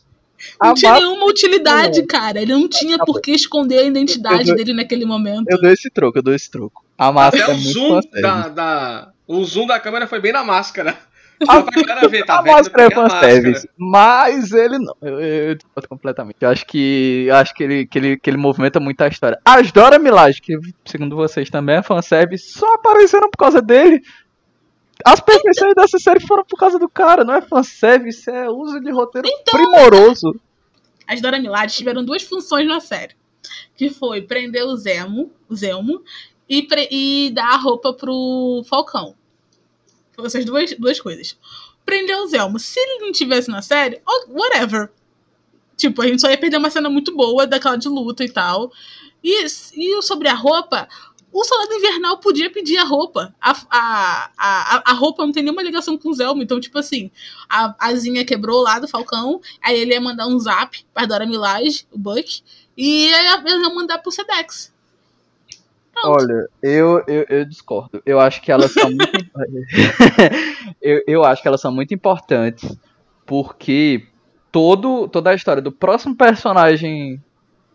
Não 0.62 0.72
a 0.72 0.74
tinha 0.74 0.90
máscara- 0.92 1.10
nenhuma 1.10 1.26
utilidade, 1.26 2.02
cara. 2.04 2.42
Ele 2.42 2.52
não 2.52 2.68
tinha 2.68 2.98
por 2.98 3.18
que 3.22 3.30
esconder 3.32 3.78
a 3.78 3.84
identidade 3.84 4.50
Eu- 4.50 4.56
dele 4.56 4.74
naquele 4.74 5.06
momento. 5.06 5.46
Eu 5.48 5.58
dou 5.60 5.70
esse 5.70 5.88
troco, 5.88 6.18
eu 6.18 6.22
dou 6.22 6.34
esse 6.34 6.50
troco. 6.50 6.84
A 6.98 7.10
máscara 7.10 7.44
Até 7.44 7.52
é 7.52 7.54
o 7.54 7.58
muito 7.58 7.72
zoom 7.72 8.00
da, 8.20 8.48
da- 8.48 9.12
O 9.26 9.42
zoom 9.44 9.66
da 9.66 9.80
câmera 9.80 10.06
foi 10.06 10.20
bem 10.20 10.32
na 10.32 10.44
máscara. 10.44 10.96
Só 11.44 11.62
pra 11.62 11.82
galera 11.82 12.08
ver, 12.08 12.24
tá 12.24 12.38
a 12.38 12.42
vendo? 12.42 12.52
máscara 12.54 12.86
é 12.86 12.90
fanservice, 12.90 13.68
máscara. 13.76 14.32
mas 14.32 14.52
ele 14.52 14.78
não. 14.78 14.96
Eu, 15.02 15.20
eu 15.20 15.54
discordo 15.54 15.88
completamente. 15.88 16.36
Eu 16.40 16.48
acho 16.48 16.64
que. 16.66 17.26
Eu 17.28 17.34
acho 17.36 17.54
que 17.54 17.62
ele, 17.62 17.86
que, 17.86 17.98
ele, 17.98 18.16
que 18.18 18.30
ele 18.30 18.38
movimenta 18.38 18.80
muito 18.80 19.00
a 19.02 19.08
história. 19.08 19.38
As 19.44 19.70
Dora 19.70 19.98
Milaje, 19.98 20.40
que 20.40 20.56
segundo 20.86 21.14
vocês 21.14 21.50
também 21.50 21.76
é 21.76 21.82
fanservice, 21.82 22.52
só 22.52 22.74
apareceram 22.74 23.28
por 23.30 23.36
causa 23.36 23.60
dele. 23.60 24.00
As 25.04 25.20
perfeições 25.20 25.74
dessa 25.74 25.98
série 25.98 26.20
foram 26.26 26.42
por 26.42 26.58
causa 26.58 26.78
do 26.78 26.88
cara, 26.88 27.22
não 27.22 27.34
é 27.34 27.42
fanservice, 27.42 28.30
é 28.30 28.48
uso 28.48 28.80
de 28.80 28.90
roteiro 28.90 29.28
primoroso. 29.52 30.40
As 31.06 31.20
Dora 31.20 31.38
Milaje 31.38 31.76
tiveram 31.76 32.02
duas 32.02 32.22
funções 32.22 32.66
na 32.66 32.80
série. 32.80 33.14
Que 33.76 33.90
foi 33.90 34.22
prender 34.22 34.64
o 34.64 34.74
Zemo, 34.74 35.30
o 35.50 35.54
Zelmo, 35.54 36.02
e, 36.48 36.62
pre- 36.62 36.88
e 36.90 37.30
dar 37.34 37.52
a 37.52 37.56
roupa 37.58 37.92
pro 37.92 38.64
Falcão. 38.66 39.14
Foram 40.16 40.26
essas 40.26 40.44
duas, 40.44 40.72
duas 40.72 40.98
coisas. 40.98 41.38
Prender 41.84 42.16
o 42.16 42.26
Zelmo. 42.26 42.58
Se 42.58 42.80
ele 42.80 43.04
não 43.04 43.12
tivesse 43.12 43.50
na 43.50 43.62
série, 43.62 44.00
whatever. 44.28 44.90
Tipo, 45.76 46.02
a 46.02 46.06
gente 46.06 46.22
só 46.22 46.30
ia 46.30 46.38
perder 46.38 46.56
uma 46.56 46.70
cena 46.70 46.88
muito 46.88 47.14
boa 47.14 47.46
daquela 47.46 47.76
de 47.76 47.88
luta 47.88 48.24
e 48.24 48.30
tal. 48.30 48.72
E, 49.22 49.44
e 49.44 50.02
sobre 50.02 50.28
a 50.28 50.34
roupa, 50.34 50.88
o 51.30 51.44
Soldado 51.44 51.74
Invernal 51.74 52.18
podia 52.18 52.50
pedir 52.50 52.78
a 52.78 52.84
roupa. 52.84 53.34
A, 53.38 53.50
a, 53.70 54.30
a, 54.38 54.90
a 54.90 54.92
roupa 54.94 55.24
não 55.24 55.32
tem 55.32 55.42
nenhuma 55.42 55.62
ligação 55.62 55.98
com 55.98 56.08
o 56.08 56.14
Zelmo. 56.14 56.42
Então, 56.42 56.58
tipo 56.58 56.78
assim, 56.78 57.10
a 57.46 57.74
asinha 57.78 58.24
quebrou 58.24 58.62
lá 58.62 58.78
do 58.78 58.88
Falcão. 58.88 59.40
Aí 59.62 59.78
ele 59.78 59.92
ia 59.92 60.00
mandar 60.00 60.26
um 60.26 60.38
zap 60.38 60.82
pra 60.94 61.04
Dora 61.04 61.26
Milaje, 61.26 61.86
o 61.92 61.98
Buck. 61.98 62.42
E 62.74 63.12
aí 63.12 63.26
ele 63.44 63.62
ia 63.62 63.68
mandar 63.68 63.98
pro 63.98 64.10
Sedex. 64.10 64.72
Olha, 66.04 66.46
eu, 66.62 67.02
eu, 67.06 67.26
eu 67.28 67.44
discordo. 67.44 68.02
Eu 68.04 68.20
acho 68.20 68.42
que 68.42 68.52
elas 68.52 68.72
são 68.72 68.88
muito. 68.90 69.30
eu, 70.80 71.02
eu 71.06 71.24
acho 71.24 71.42
que 71.42 71.48
elas 71.48 71.60
são 71.60 71.72
muito 71.72 71.94
importantes 71.94 72.78
porque 73.24 74.06
todo, 74.52 75.08
toda 75.08 75.30
a 75.30 75.34
história 75.34 75.60
do 75.60 75.72
próximo 75.72 76.16
personagem 76.16 77.20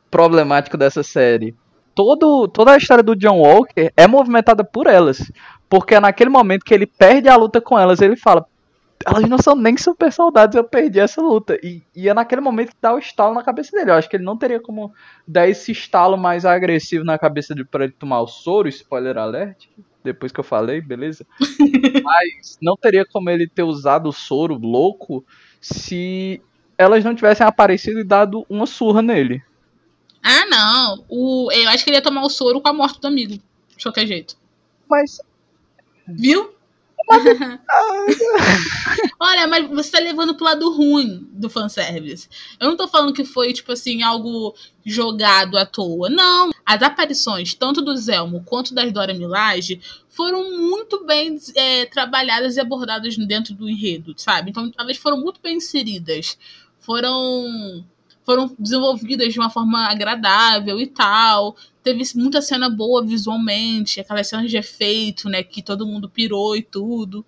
problemático 0.09 0.77
dessa 0.77 1.03
série, 1.03 1.55
todo, 1.93 2.47
toda 2.47 2.71
a 2.71 2.77
história 2.77 3.03
do 3.03 3.15
John 3.15 3.39
Walker 3.39 3.91
é 3.95 4.07
movimentada 4.07 4.63
por 4.63 4.87
elas. 4.87 5.31
Porque 5.69 5.95
é 5.95 5.99
naquele 5.99 6.29
momento 6.29 6.63
que 6.65 6.73
ele 6.73 6.85
perde 6.85 7.29
a 7.29 7.35
luta 7.35 7.61
com 7.61 7.77
elas, 7.77 8.01
ele 8.01 8.15
fala. 8.15 8.45
Elas 9.05 9.29
não 9.29 9.37
são 9.37 9.55
nem 9.55 9.77
super 9.77 10.11
soldados, 10.11 10.55
eu 10.55 10.63
perdi 10.63 10.99
essa 10.99 11.21
luta. 11.21 11.57
E, 11.63 11.81
e 11.95 12.09
é 12.09 12.13
naquele 12.13 12.41
momento 12.41 12.69
que 12.69 12.81
dá 12.81 12.93
o 12.93 12.99
estalo 12.99 13.33
na 13.33 13.43
cabeça 13.43 13.75
dele. 13.75 13.91
Eu 13.91 13.95
acho 13.95 14.09
que 14.09 14.15
ele 14.15 14.23
não 14.23 14.37
teria 14.37 14.59
como 14.59 14.93
dar 15.27 15.47
esse 15.47 15.71
estalo 15.71 16.17
mais 16.17 16.45
agressivo 16.45 17.03
na 17.03 17.17
cabeça 17.17 17.53
de 17.55 17.63
pra 17.63 17.85
ele 17.85 17.93
tomar 17.93 18.21
o 18.21 18.27
soro, 18.27 18.67
spoiler 18.67 19.17
alert, 19.17 19.67
depois 20.03 20.31
que 20.31 20.39
eu 20.39 20.43
falei, 20.43 20.81
beleza? 20.81 21.25
Mas 22.03 22.57
não 22.61 22.75
teria 22.75 23.05
como 23.05 23.29
ele 23.29 23.47
ter 23.47 23.63
usado 23.63 24.09
o 24.09 24.13
soro 24.13 24.57
louco 24.57 25.25
se 25.59 26.41
elas 26.77 27.03
não 27.03 27.15
tivessem 27.15 27.45
aparecido 27.45 27.99
e 27.99 28.03
dado 28.03 28.45
uma 28.49 28.65
surra 28.65 29.01
nele. 29.01 29.43
Ah, 30.23 30.45
não. 30.45 31.05
O, 31.09 31.51
eu 31.51 31.69
acho 31.69 31.83
que 31.83 31.89
ele 31.89 31.97
ia 31.97 32.01
tomar 32.01 32.23
o 32.23 32.29
soro 32.29 32.61
com 32.61 32.67
a 32.67 32.73
morte 32.73 32.99
do 32.99 33.07
amigo. 33.07 33.33
De 33.75 33.83
qualquer 33.83 34.05
jeito. 34.05 34.35
Mas 34.89 35.19
Viu? 36.07 36.53
Olha, 39.19 39.47
mas 39.47 39.69
você 39.69 39.91
tá 39.91 39.99
levando 39.99 40.35
pro 40.35 40.45
lado 40.45 40.71
ruim 40.71 41.27
do 41.31 41.49
fanservice. 41.49 42.29
Eu 42.59 42.69
não 42.69 42.77
tô 42.77 42.87
falando 42.87 43.13
que 43.13 43.25
foi, 43.25 43.53
tipo 43.53 43.71
assim, 43.71 44.01
algo 44.01 44.55
jogado 44.85 45.57
à 45.57 45.65
toa. 45.65 46.09
Não. 46.09 46.51
As 46.65 46.81
aparições, 46.81 47.53
tanto 47.53 47.81
do 47.81 47.95
Zelmo 47.95 48.43
quanto 48.45 48.73
das 48.73 48.91
Dora 48.91 49.13
Milaje, 49.13 49.79
foram 50.09 50.57
muito 50.57 51.05
bem 51.05 51.37
é, 51.55 51.85
trabalhadas 51.85 52.57
e 52.57 52.59
abordadas 52.59 53.15
dentro 53.17 53.53
do 53.53 53.69
enredo, 53.69 54.13
sabe? 54.17 54.49
Então, 54.49 54.71
elas 54.77 54.97
foram 54.97 55.17
muito 55.17 55.39
bem 55.41 55.57
inseridas. 55.57 56.37
Foram 56.79 57.85
foram 58.31 58.55
desenvolvidas 58.57 59.33
de 59.33 59.39
uma 59.39 59.49
forma 59.49 59.89
agradável 59.89 60.79
e 60.79 60.87
tal. 60.87 61.57
Teve 61.83 62.01
muita 62.15 62.41
cena 62.41 62.69
boa 62.69 63.05
visualmente, 63.05 63.99
aquelas 63.99 64.27
cenas 64.27 64.49
de 64.49 64.55
efeito, 64.55 65.27
né? 65.27 65.43
Que 65.43 65.61
todo 65.61 65.85
mundo 65.85 66.09
pirou 66.09 66.55
e 66.55 66.61
tudo. 66.61 67.25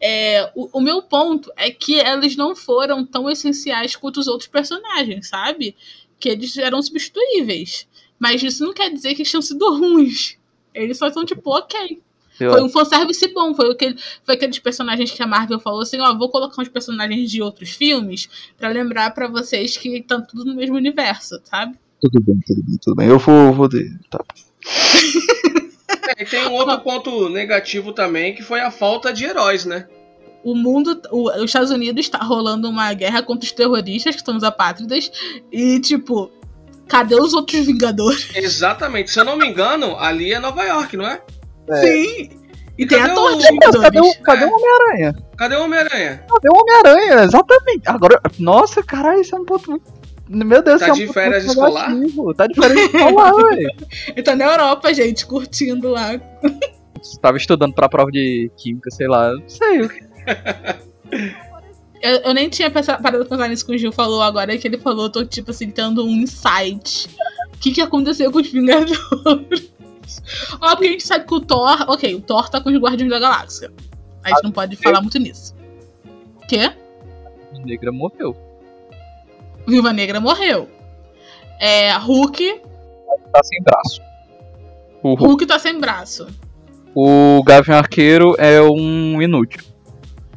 É, 0.00 0.50
o, 0.54 0.78
o 0.78 0.80
meu 0.80 1.02
ponto 1.02 1.52
é 1.54 1.70
que 1.70 2.00
elas 2.00 2.34
não 2.34 2.56
foram 2.56 3.04
tão 3.04 3.28
essenciais 3.28 3.94
quanto 3.94 4.20
os 4.20 4.26
outros 4.26 4.48
personagens, 4.48 5.28
sabe? 5.28 5.76
Que 6.18 6.30
eles 6.30 6.56
eram 6.56 6.80
substituíveis. 6.80 7.86
Mas 8.18 8.42
isso 8.42 8.64
não 8.64 8.72
quer 8.72 8.90
dizer 8.90 9.14
que 9.14 9.20
eles 9.20 9.30
tinham 9.30 9.42
sido 9.42 9.68
ruins. 9.76 10.38
Eles 10.72 10.96
só 10.96 11.12
são 11.12 11.26
tipo, 11.26 11.50
ok. 11.50 12.00
Eu, 12.40 12.52
Foi 12.52 12.62
um 12.62 12.68
fanservice 12.68 13.26
bom. 13.32 13.54
Foi, 13.54 13.70
aquele, 13.72 13.96
foi 14.24 14.34
aqueles 14.34 14.58
personagens 14.58 15.10
que 15.10 15.22
a 15.22 15.26
Marvel 15.26 15.60
falou 15.60 15.80
assim: 15.82 16.00
ó, 16.00 16.16
vou 16.16 16.28
colocar 16.30 16.60
uns 16.60 16.68
personagens 16.68 17.30
de 17.30 17.40
outros 17.42 17.70
filmes 17.70 18.28
pra 18.56 18.68
lembrar 18.68 19.12
pra 19.14 19.28
vocês 19.28 19.76
que 19.76 19.88
estão 19.98 20.20
tudo 20.24 20.44
no 20.44 20.54
mesmo 20.54 20.76
universo, 20.76 21.40
sabe? 21.44 21.76
tudo 22.00 22.20
bem, 22.20 22.40
tudo 22.44 22.62
bem, 22.64 22.78
tudo 22.82 22.96
bem. 22.96 23.08
Eu 23.08 23.18
vou, 23.18 23.52
vou 23.52 23.68
de- 23.68 23.96
tá. 24.10 24.18
É, 26.18 26.22
e 26.22 26.26
tem 26.26 26.44
um 26.48 26.52
outro 26.54 26.78
ponto 26.80 27.28
negativo 27.28 27.92
também, 27.92 28.34
que 28.34 28.42
foi 28.42 28.60
a 28.60 28.70
falta 28.72 29.12
de 29.12 29.24
heróis, 29.24 29.64
né? 29.64 29.86
O 30.42 30.54
mundo, 30.54 31.00
o- 31.12 31.30
os 31.30 31.44
Estados 31.44 31.70
Unidos 31.70 32.04
está 32.04 32.18
rolando 32.18 32.68
uma 32.68 32.92
guerra 32.92 33.22
contra 33.22 33.44
os 33.46 33.52
terroristas, 33.52 34.16
que 34.16 34.24
são 34.24 34.36
os 34.36 34.42
apátridas, 34.42 35.12
e 35.52 35.78
tipo, 35.80 36.28
cadê 36.88 37.14
os 37.14 37.32
outros 37.34 37.64
Vingadores? 37.66 38.28
Exatamente. 38.34 39.12
Se 39.12 39.20
eu 39.20 39.24
não 39.24 39.36
me 39.36 39.46
engano, 39.46 39.96
ali 39.96 40.32
é 40.32 40.40
Nova 40.40 40.64
York, 40.64 40.96
não 40.96 41.06
é? 41.06 41.22
Sim! 41.80 42.30
E 42.78 42.86
tem 42.86 43.00
a 43.00 43.14
torre 43.14 43.42
Cadê, 43.80 44.00
o- 44.00 44.22
cadê 44.22 44.44
É. 44.44 44.46
o 44.46 44.52
Homem-Aranha? 44.54 45.14
Cadê 45.36 45.56
o 45.56 45.62
Homem-Aranha? 45.64 46.24
Cadê 46.28 46.48
o 46.48 46.56
Homem-Aranha? 46.58 47.24
Exatamente. 47.24 47.82
Agora, 47.86 48.20
nossa, 48.38 48.82
caralho, 48.82 49.20
isso 49.20 49.36
é 49.36 49.38
um 49.38 49.44
ponto 49.44 49.70
muito. 49.70 49.92
Meu 50.28 50.62
Deus, 50.62 50.80
Tá 50.80 50.88
é 50.88 50.92
um 50.92 50.94
de 50.94 51.12
férias 51.12 51.44
escolar? 51.44 51.90
negativo. 51.90 52.34
Tá 52.34 52.46
de 52.46 52.54
férias 52.54 52.80
escolar, 52.94 53.32
velho. 53.34 53.70
Ele 54.08 54.22
tá 54.22 54.34
na 54.34 54.44
Europa, 54.46 54.94
gente, 54.94 55.26
curtindo 55.26 55.90
lá. 55.90 56.18
tava 57.20 57.36
estudando 57.36 57.74
pra 57.74 57.88
prova 57.88 58.10
de 58.10 58.50
química, 58.56 58.90
sei 58.90 59.06
lá. 59.08 59.30
Não 59.32 59.48
sei. 59.48 59.90
Eu, 62.00 62.16
eu 62.24 62.34
nem 62.34 62.48
tinha 62.48 62.68
pensado, 62.68 63.00
parado 63.00 63.24
pra 63.24 63.36
pensar 63.36 63.48
nisso 63.48 63.64
que 63.64 63.74
o 63.74 63.78
Gil 63.78 63.92
falou 63.92 64.22
agora, 64.22 64.56
que 64.58 64.66
ele 64.66 64.76
falou, 64.76 65.04
eu 65.04 65.10
tô 65.12 65.24
tipo 65.24 65.52
assim, 65.52 65.70
tendo 65.70 66.04
um 66.04 66.10
insight. 66.10 67.08
O 67.54 67.58
que, 67.58 67.70
que 67.70 67.80
aconteceu 67.80 68.32
com 68.32 68.40
os 68.40 68.50
Vingadores? 68.50 69.71
Ó, 70.60 70.70
porque 70.70 70.86
a 70.88 70.90
gente 70.92 71.06
sabe 71.06 71.26
que 71.26 71.34
o 71.34 71.40
Thor. 71.40 71.84
Ok, 71.88 72.14
o 72.14 72.20
Thor 72.20 72.48
tá 72.48 72.60
com 72.60 72.70
os 72.70 72.76
Guardiões 72.78 73.10
da 73.10 73.18
Galáxia. 73.18 73.72
A 74.24 74.28
gente 74.30 74.44
não 74.44 74.52
pode 74.52 74.76
falar 74.76 75.00
muito 75.00 75.18
nisso. 75.18 75.54
Quê? 76.48 76.72
A 77.54 77.58
negra 77.64 77.90
morreu. 77.92 78.36
Viúva 79.66 79.92
Negra 79.92 80.20
morreu. 80.20 80.68
É, 81.60 81.92
Hulk. 81.96 82.60
Tá 83.32 83.40
sem 83.44 83.62
braço. 83.62 84.00
O, 85.02 85.08
Hulk- 85.10 85.22
Hulk 85.24 85.46
tá 85.46 85.58
sem 85.58 85.78
braço. 85.80 86.26
o 86.94 87.42
Gavião 87.44 87.78
Arqueiro 87.78 88.34
é 88.38 88.60
um 88.60 89.20
inútil. 89.22 89.62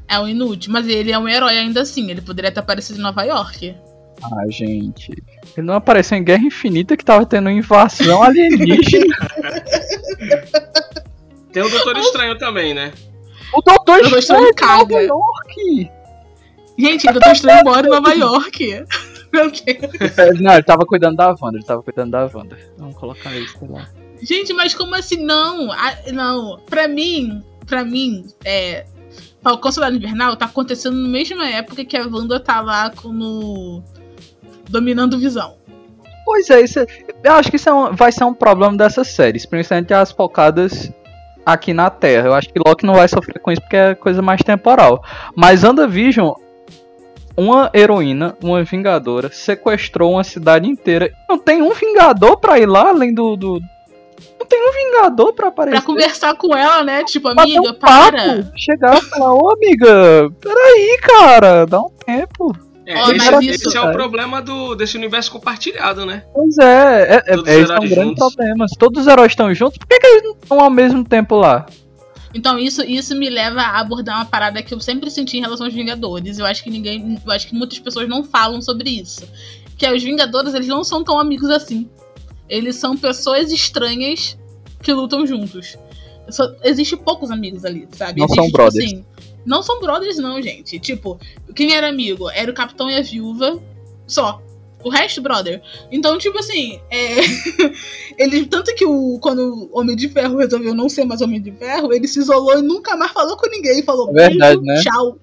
É 0.08 0.20
um 0.20 0.28
inútil, 0.28 0.72
mas 0.72 0.88
ele 0.88 1.12
é 1.12 1.18
um 1.18 1.28
herói 1.28 1.58
ainda 1.58 1.82
assim. 1.82 2.10
Ele 2.12 2.22
poderia 2.22 2.52
ter 2.52 2.60
aparecido 2.60 3.00
em 3.00 3.02
Nova 3.02 3.24
York. 3.24 3.76
Ah, 4.24 4.46
gente. 4.50 5.12
Ele 5.56 5.68
não 5.68 5.76
apareceu 5.76 6.18
em 6.18 6.24
Guerra 6.24 6.44
Infinita 6.44 6.98
que 6.98 7.06
tava 7.06 7.26
tendo 7.26 7.50
invasão 7.50 8.24
alienígena. 8.24 9.16
Tem 11.52 11.64
o 11.64 11.70
Doutor 11.70 11.98
Estranho 11.98 12.38
também, 12.38 12.74
né? 12.74 12.92
o 13.54 13.62
Doutor 13.62 14.02
Doutor 14.02 14.20
Estranho 14.20 14.50
Estranho 14.50 14.86
de 14.88 14.94
Nova. 14.94 15.04
York. 15.04 15.92
Gente, 16.78 17.08
eu 17.08 17.20
tô 17.20 17.32
estranho 17.32 17.64
mora 17.64 17.88
em 17.88 17.90
Nova 17.90 18.14
York. 18.14 18.86
Não, 20.42 20.54
ele 20.54 20.64
tava 20.64 20.86
cuidando 20.86 21.18
da 21.18 21.36
Wanda, 21.42 21.58
ele 21.58 21.66
tava 21.66 21.84
cuidando 21.84 22.12
da 22.12 22.30
Wanda. 22.34 22.58
Vamos 22.78 22.96
colocar 22.96 23.36
isso 23.36 23.58
lá. 23.70 23.88
Gente, 24.22 24.54
mas 24.54 24.74
como 24.74 24.96
assim? 24.96 25.18
Não, 25.18 25.72
Ah, 25.72 25.96
não. 26.14 26.60
Pra 26.70 26.88
mim, 26.88 27.44
pra 27.66 27.84
mim, 27.84 28.26
é. 28.44 28.86
Falcão 29.42 29.72
Soldado 29.72 29.96
Invernal 29.96 30.36
tá 30.36 30.46
acontecendo 30.46 30.98
na 30.98 31.08
mesma 31.08 31.48
época 31.48 31.86
que 31.86 31.96
a 31.96 32.08
Wanda 32.08 32.40
tá 32.40 32.62
lá 32.62 32.90
com 32.90 33.10
no. 33.10 33.84
Dominando 34.70 35.18
visão. 35.20 35.56
Pois 36.26 36.50
é, 36.50 36.62
isso 36.62 36.80
é- 36.80 36.88
eu 37.24 37.34
acho 37.34 37.50
que 37.50 37.56
isso 37.58 37.70
é 37.70 37.74
um- 37.74 37.94
vai 37.94 38.12
ser 38.12 38.24
um 38.24 38.34
problema 38.34 38.76
dessas 38.76 39.08
séries, 39.10 39.46
principalmente 39.46 39.94
as 39.94 40.12
focadas 40.12 40.92
aqui 41.46 41.72
na 41.74 41.90
Terra. 41.90 42.28
Eu 42.30 42.34
acho 42.34 42.50
que 42.52 42.60
Loki 42.66 42.86
não 42.86 42.96
vai 42.96 43.08
sofrer 43.08 43.40
com 43.40 43.52
isso 43.52 43.62
porque 43.62 43.76
é 43.78 43.94
coisa 43.96 44.22
mais 44.22 44.42
temporal. 44.42 45.04
Mas 45.36 45.64
WandaVision, 45.64 46.34
uma 47.38 47.70
heroína, 47.74 48.36
uma 48.42 48.64
vingadora, 48.64 49.30
sequestrou 49.32 50.14
uma 50.14 50.24
cidade 50.24 50.68
inteira. 50.68 51.12
Não 51.30 51.38
tem 51.38 51.62
um 51.62 51.72
vingador 51.74 52.38
pra 52.38 52.58
ir 52.58 52.66
lá, 52.66 52.90
além 52.90 53.14
do. 53.14 53.36
do- 53.36 53.60
Não 54.40 54.46
tem 54.48 54.68
um 54.68 54.72
vingador 54.74 55.34
pra 55.34 55.50
aparecer. 55.50 55.78
Pra 55.78 55.86
conversar 55.86 56.36
com 56.36 56.56
ela, 56.56 56.84
né? 56.84 57.04
Tipo, 57.04 57.28
amiga, 57.30 57.60
um 57.62 57.74
papo, 57.74 58.12
para. 58.12 58.52
chegar 58.56 58.98
e 58.98 59.02
falar, 59.02 59.34
ô 59.34 59.52
amiga, 59.54 60.32
peraí, 60.42 60.98
cara, 61.02 61.66
dá 61.66 61.82
um 61.82 61.90
tempo. 62.06 62.56
É, 62.88 62.96
Ó, 62.98 63.12
esse, 63.12 63.32
mas 63.32 63.48
esse 63.48 63.68
isso- 63.68 63.78
é 63.78 63.82
o 63.82 63.92
problema 63.92 64.42
do, 64.42 64.76
desse 64.76 64.96
universo 64.96 65.32
compartilhado, 65.32 66.06
né? 66.06 66.24
Pois 66.34 66.58
é, 66.60 67.02
é, 67.16 67.16
é, 67.16 67.36
Todos 67.36 67.48
é, 67.48 67.60
esse 67.60 67.72
é 67.72 67.74
um 67.74 67.78
heróis 67.78 67.90
grande 67.90 68.10
juntos. 68.10 68.36
problema. 68.36 68.68
Se 68.68 68.76
todos 68.78 69.02
os 69.02 69.08
heróis 69.08 69.32
estão 69.32 69.54
juntos, 69.56 69.78
por 69.80 69.88
que, 69.88 70.00
que 70.00 70.06
eles 70.08 70.24
não 70.24 70.32
estão 70.34 70.60
ao 70.60 70.70
mesmo 70.70 71.04
tempo 71.04 71.36
lá? 71.36 71.66
Então 72.34 72.60
isso, 72.60 72.84
isso 72.84 73.16
me 73.16 73.30
leva 73.30 73.62
a 73.62 73.80
abordar 73.80 74.18
uma 74.18 74.26
parada 74.26 74.62
que 74.62 74.74
eu 74.74 74.80
sempre 74.82 75.10
senti 75.10 75.38
em 75.38 75.42
relação 75.42 75.66
aos 75.66 75.74
Vingadores. 75.74 76.38
Eu 76.38 76.46
acho 76.46 76.64
que 76.64 76.70
ninguém. 76.70 77.18
Eu 77.26 77.32
acho 77.32 77.48
que 77.48 77.56
muitas 77.56 77.80
pessoas 77.80 78.08
não 78.10 78.24
falam 78.24 78.62
sobre 78.62 78.90
isso. 78.90 79.24
Que 79.78 79.86
é, 79.86 79.94
os 79.96 80.04
Vingadores, 80.04 80.54
eles 80.54 80.68
não 80.68 80.84
são 80.84 81.04
tão 81.04 81.20
amigos 81.20 81.50
assim. 81.50 81.90
Eles 82.48 82.76
são 82.76 82.96
pessoas 82.96 83.52
estranhas 83.52 84.38
que 84.84 84.94
lutam 84.94 85.26
juntos. 85.26 85.78
Só, 86.30 86.48
existe 86.64 86.96
poucos 86.98 87.32
amigos 87.32 87.64
ali, 87.66 87.88
sabe? 87.92 88.20
Não 88.20 88.26
Existe, 88.26 88.36
são 88.36 88.46
tipo 88.46 88.58
brothers. 88.58 88.86
assim, 88.86 89.06
não 89.46 89.62
são 89.62 89.80
brothers, 89.80 90.18
não, 90.18 90.42
gente. 90.42 90.80
Tipo, 90.80 91.20
quem 91.56 91.76
era 91.76 91.88
amigo? 91.88 92.30
Era 92.30 92.50
o 92.52 92.54
Capitão 92.56 92.90
e 92.90 92.96
a 92.96 93.02
Viúva. 93.02 93.62
Só. 94.08 94.42
O 94.84 94.90
resto, 94.90 95.20
brother. 95.20 95.64
Então, 95.92 96.16
tipo 96.20 96.38
assim, 96.38 96.80
é... 96.92 97.16
ele. 98.22 98.46
Tanto 98.46 98.74
que 98.76 98.86
o, 98.86 99.18
quando 99.20 99.40
o 99.72 99.80
Homem 99.80 99.96
de 99.96 100.08
Ferro 100.10 100.38
resolveu 100.38 100.76
não 100.76 100.88
ser 100.88 101.06
mais 101.06 101.22
Homem 101.22 101.42
de 101.42 101.52
Ferro, 101.52 101.92
ele 101.92 102.08
se 102.08 102.20
isolou 102.20 102.60
e 102.60 102.62
nunca 102.62 102.96
mais 102.96 103.12
falou 103.12 103.36
com 103.36 103.50
ninguém. 103.50 103.82
Falou, 103.84 104.10
É 104.12 104.30
verdade, 104.30 104.62
né? 104.62 104.82
tchau. 104.84 105.18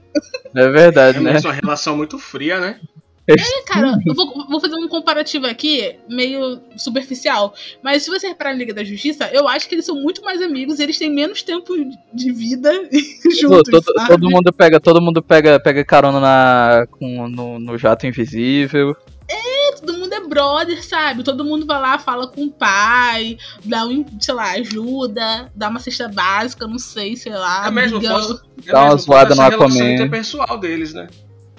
É 0.54 0.68
verdade, 0.68 1.18
É 1.18 1.20
né? 1.20 1.32
mesmo 1.34 1.48
uma 1.48 1.54
relação 1.54 1.96
muito 1.96 2.18
fria, 2.18 2.58
né? 2.58 2.80
É, 3.28 3.62
cara, 3.66 3.98
eu 4.04 4.14
vou, 4.14 4.46
vou 4.48 4.60
fazer 4.60 4.74
um 4.74 4.88
comparativo 4.88 5.46
aqui, 5.46 5.96
meio 6.08 6.60
superficial. 6.76 7.54
Mas 7.82 8.02
se 8.02 8.10
você 8.10 8.28
reparar 8.28 8.52
na 8.52 8.58
Liga 8.58 8.74
da 8.74 8.82
Justiça, 8.82 9.30
eu 9.32 9.46
acho 9.46 9.68
que 9.68 9.74
eles 9.76 9.84
são 9.84 9.94
muito 9.94 10.22
mais 10.22 10.42
amigos 10.42 10.78
e 10.78 10.82
eles 10.82 10.98
têm 10.98 11.10
menos 11.10 11.42
tempo 11.42 11.72
de 12.12 12.32
vida 12.32 12.72
juntos. 13.40 13.70
todo, 13.70 13.84
sabe? 13.94 14.08
todo 14.08 14.30
mundo 14.30 14.52
pega, 14.52 14.80
todo 14.80 15.00
mundo 15.00 15.22
pega, 15.22 15.60
pega 15.60 15.84
carona 15.84 16.18
na, 16.18 16.86
com, 16.90 17.28
no, 17.28 17.60
no 17.60 17.78
jato 17.78 18.06
invisível. 18.06 18.96
todo 19.80 19.98
mundo 19.98 20.12
é 20.14 20.20
brother, 20.20 20.84
sabe? 20.84 21.22
Todo 21.22 21.44
mundo 21.44 21.64
vai 21.64 21.80
lá, 21.80 21.98
fala 22.00 22.26
com 22.26 22.46
o 22.46 22.50
pai, 22.50 23.38
dá 23.64 23.86
um, 23.86 24.04
sei 24.20 24.34
lá, 24.34 24.50
ajuda, 24.52 25.48
dá 25.54 25.68
uma 25.68 25.78
cesta 25.78 26.08
básica, 26.08 26.66
não 26.66 26.78
sei, 26.78 27.16
sei 27.16 27.32
lá. 27.32 27.68
É 27.68 27.70
mesmo, 27.70 28.00
posso, 28.00 28.42
é 28.66 28.72
Dá 28.72 28.80
uma 28.80 28.94
mesmo, 28.94 28.98
zoada 28.98 29.34
no 29.34 29.42
relação 29.42 29.66
Aquaman. 29.66 29.94
interpessoal 29.94 30.58
deles, 30.58 30.92
né? 30.92 31.06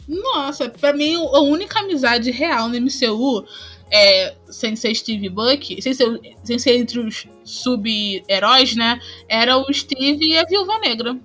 Nossa, 0.08 0.70
pra 0.70 0.94
mim, 0.94 1.16
a 1.16 1.40
única 1.40 1.80
amizade 1.80 2.30
real 2.32 2.68
no 2.68 2.76
MCU, 2.76 3.46
é, 3.92 4.34
sem 4.50 4.76
ser 4.76 4.94
Steve 4.96 5.30
Buck, 5.30 5.82
sem 5.82 5.94
ser, 5.94 6.20
sem 6.44 6.60
ser 6.60 6.78
entre 6.78 7.00
os 7.00 7.28
sub-heróis, 7.44 8.76
né? 8.76 9.00
Era 9.30 9.58
o 9.58 9.72
Steve 9.74 10.26
e 10.26 10.38
a 10.38 10.44
Viúva 10.46 10.80
Negra. 10.80 11.16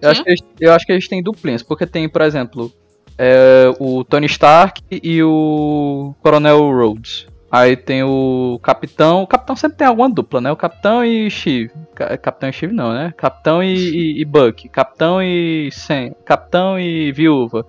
Eu 0.00 0.10
acho, 0.10 0.24
que 0.24 0.30
eles, 0.30 0.42
eu 0.60 0.72
acho 0.72 0.84
que 0.84 0.92
eles 0.92 1.06
têm 1.06 1.22
duplinhas, 1.22 1.62
porque 1.62 1.86
tem, 1.86 2.08
por 2.08 2.22
exemplo, 2.22 2.72
é, 3.16 3.72
o 3.78 4.02
Tony 4.02 4.26
Stark 4.26 4.82
e 4.90 5.22
o 5.22 6.12
Coronel 6.20 6.58
Rhodes. 6.58 7.26
Aí 7.52 7.76
tem 7.76 8.02
o 8.02 8.58
Capitão. 8.62 9.22
O 9.22 9.26
Capitão 9.26 9.54
sempre 9.54 9.76
tem 9.76 9.86
alguma 9.86 10.08
dupla, 10.08 10.40
né? 10.40 10.50
O 10.50 10.56
Capitão 10.56 11.04
e 11.04 11.30
Steve. 11.30 11.70
Ca- 11.94 12.16
Capitão 12.16 12.48
e 12.48 12.52
Steve 12.54 12.72
não, 12.72 12.94
né? 12.94 13.12
Capitão 13.14 13.62
e, 13.62 13.74
e, 13.74 14.20
e 14.22 14.24
Buck. 14.24 14.70
Capitão 14.70 15.22
e 15.22 15.68
Sam. 15.70 16.12
Capitão 16.24 16.80
e 16.80 17.12
Viúva. 17.12 17.66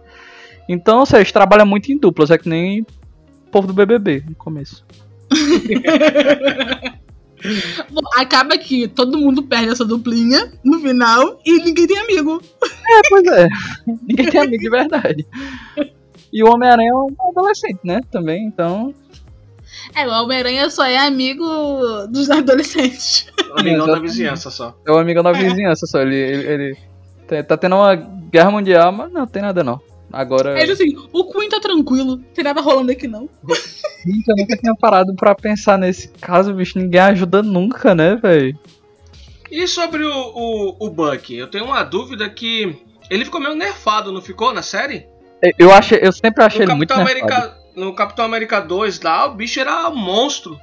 Então, 0.67 0.99
ou 0.99 1.05
seja, 1.05 1.19
eles 1.19 1.31
trabalham 1.31 1.65
muito 1.65 1.91
em 1.91 1.97
duplas, 1.97 2.31
é 2.31 2.37
que 2.37 2.47
nem 2.49 2.81
o 2.81 2.85
povo 3.51 3.67
do 3.67 3.73
BBB 3.73 4.23
no 4.29 4.35
começo. 4.35 4.85
Bom, 7.91 8.01
acaba 8.15 8.57
que 8.57 8.87
todo 8.87 9.17
mundo 9.17 9.43
perde 9.43 9.69
essa 9.69 9.83
duplinha 9.83 10.49
no 10.63 10.79
final 10.79 11.39
e 11.45 11.57
ninguém 11.61 11.85
tem 11.85 11.97
amigo. 11.97 12.41
É, 12.63 13.01
pois 13.09 13.25
é. 13.27 13.47
Ninguém 14.07 14.29
tem 14.29 14.39
amigo 14.41 14.63
de 14.63 14.69
verdade. 14.69 15.27
E 16.31 16.41
o 16.41 16.47
Homem-Aranha 16.53 16.89
é 16.89 16.95
um 16.95 17.09
adolescente, 17.29 17.79
né? 17.83 17.99
Também, 18.09 18.45
então. 18.45 18.93
É, 19.93 20.07
o 20.07 20.11
Homem-Aranha 20.23 20.69
só 20.69 20.85
é 20.85 20.97
amigo 20.97 21.45
dos 22.09 22.29
adolescentes. 22.29 23.27
Amigão 23.57 23.87
da 23.87 23.99
vizinhança 23.99 24.49
só. 24.49 24.73
É 24.87 24.91
o 24.91 24.97
amigo 24.97 25.21
da 25.21 25.33
vizinhança 25.33 25.85
só. 25.85 25.99
Ele, 26.01 26.15
ele, 26.15 26.47
ele 26.47 26.77
tá- 27.27 27.43
tá 27.43 27.57
tendo 27.57 27.75
uma 27.75 27.93
guerra 27.93 28.51
mundial, 28.51 28.91
mas 28.93 29.11
não 29.11 29.27
tem 29.27 29.41
nada 29.41 29.63
não. 29.65 29.81
Agora. 30.13 30.53
Aí 30.53 30.61
ele 30.61 30.73
assim, 30.73 30.95
o 31.11 31.25
Queen 31.25 31.49
tá 31.49 31.59
tranquilo, 31.59 32.17
não 32.17 32.23
tem 32.35 32.43
nada 32.43 32.61
rolando 32.61 32.91
aqui 32.91 33.07
não. 33.07 33.27
Gente, 34.05 34.29
eu 34.29 34.35
nunca 34.37 34.55
tinha 34.55 34.75
parado 34.75 35.15
pra 35.15 35.33
pensar 35.33 35.75
nesse 35.75 36.07
caso, 36.09 36.53
bicho. 36.53 36.77
Ninguém 36.77 37.01
ajuda 37.01 37.41
nunca, 37.41 37.95
né, 37.95 38.15
velho? 38.15 38.55
E 39.49 39.67
sobre 39.67 40.03
o, 40.03 40.11
o, 40.11 40.75
o 40.85 40.89
Buck? 40.91 41.35
Eu 41.35 41.47
tenho 41.47 41.65
uma 41.65 41.81
dúvida 41.81 42.29
que 42.29 42.77
ele 43.09 43.25
ficou 43.25 43.41
meio 43.41 43.55
nerfado, 43.55 44.11
não 44.11 44.21
ficou 44.21 44.53
na 44.53 44.61
série? 44.61 45.07
Eu 45.57 45.71
achei, 45.71 45.99
eu 46.01 46.11
sempre 46.11 46.43
achei 46.43 46.63
No 46.65 46.71
ele 46.71 46.77
muito 46.77 46.93
Capitão, 46.93 47.13
nerfado. 47.13 47.33
América, 47.33 47.57
no 47.75 47.95
Capitão 47.95 48.25
América 48.25 48.59
2 48.59 49.01
lá, 49.01 49.25
o 49.25 49.33
bicho 49.33 49.59
era 49.59 49.89
um 49.89 49.95
monstro. 49.95 50.59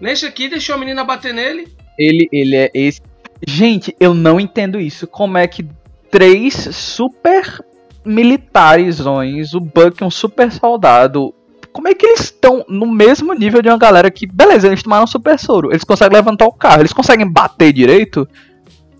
Nesse 0.00 0.26
aqui 0.26 0.48
deixou 0.48 0.74
a 0.74 0.78
menina 0.78 1.04
bater 1.04 1.32
nele. 1.32 1.68
Ele, 1.96 2.28
ele 2.32 2.56
é 2.56 2.70
esse. 2.74 3.00
Gente, 3.46 3.94
eu 4.00 4.14
não 4.14 4.40
entendo 4.40 4.80
isso. 4.80 5.06
Como 5.06 5.38
é 5.38 5.46
que 5.46 5.64
três 6.10 6.54
super 6.54 7.64
militares, 8.10 9.00
o 9.00 9.60
Buck, 9.60 10.02
um 10.02 10.10
super 10.10 10.50
soldado. 10.52 11.34
Como 11.72 11.88
é 11.88 11.94
que 11.94 12.04
eles 12.04 12.20
estão 12.20 12.64
no 12.68 12.86
mesmo 12.86 13.32
nível 13.32 13.62
de 13.62 13.68
uma 13.68 13.78
galera 13.78 14.10
que, 14.10 14.26
beleza, 14.26 14.66
eles 14.66 14.82
tomaram 14.82 15.06
super 15.06 15.38
soro, 15.38 15.70
eles 15.70 15.84
conseguem 15.84 16.16
levantar 16.16 16.46
o 16.46 16.52
carro, 16.52 16.82
eles 16.82 16.92
conseguem 16.92 17.30
bater 17.30 17.72
direito? 17.72 18.28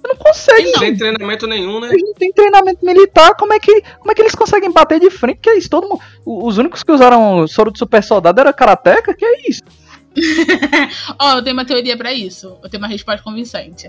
Não 0.06 0.16
conseguem, 0.16 0.74
Sem 0.76 0.96
treinamento 0.96 1.46
nenhum, 1.46 1.78
né? 1.80 1.88
eles 1.88 2.02
não 2.02 2.14
têm 2.14 2.32
treinamento 2.32 2.84
militar, 2.84 3.34
como 3.34 3.52
é 3.52 3.58
que, 3.58 3.82
como 3.98 4.10
é 4.10 4.14
que 4.14 4.22
eles 4.22 4.34
conseguem 4.34 4.72
bater 4.72 4.98
de 4.98 5.10
frente? 5.10 5.40
Que 5.42 5.50
é 5.50 5.58
isso? 5.58 5.68
Todo 5.68 5.88
mundo, 5.88 6.00
os 6.24 6.58
únicos 6.58 6.82
que 6.82 6.90
usaram 6.90 7.46
soro 7.46 7.70
de 7.70 7.78
super 7.78 8.02
soldado 8.02 8.40
era 8.40 8.52
karateca? 8.52 9.14
Que 9.14 9.24
é 9.24 9.48
isso? 9.48 9.62
Ó, 11.18 11.36
eu 11.36 11.42
tenho 11.42 11.54
uma 11.56 11.64
teoria 11.64 11.96
pra 11.96 12.12
isso. 12.12 12.56
Eu 12.62 12.68
tenho 12.68 12.82
uma 12.82 12.88
resposta 12.88 13.22
convincente. 13.22 13.88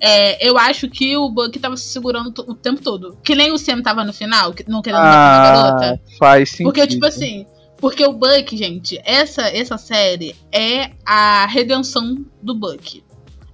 É, 0.00 0.46
eu 0.46 0.58
acho 0.58 0.88
que 0.88 1.16
o 1.16 1.28
Buck 1.30 1.58
tava 1.58 1.76
se 1.76 1.84
segurando 1.88 2.32
o 2.46 2.54
tempo 2.54 2.82
todo. 2.82 3.16
Que 3.24 3.34
nem 3.34 3.52
o 3.52 3.58
Sam 3.58 3.82
tava 3.82 4.04
no 4.04 4.12
final, 4.12 4.52
que 4.52 4.68
não 4.68 4.82
querendo 4.82 5.02
dar 5.02 5.10
pra 5.10 5.68
Ah, 5.68 5.70
garota. 5.80 6.00
faz 6.18 6.50
sentido. 6.50 6.66
Porque, 6.66 6.86
tipo 6.86 7.06
assim, 7.06 7.46
porque 7.78 8.04
o 8.04 8.12
Buck, 8.12 8.56
gente, 8.56 9.00
essa, 9.04 9.42
essa 9.48 9.78
série 9.78 10.36
é 10.50 10.90
a 11.04 11.46
redenção 11.46 12.24
do 12.42 12.54
Buck. 12.54 13.02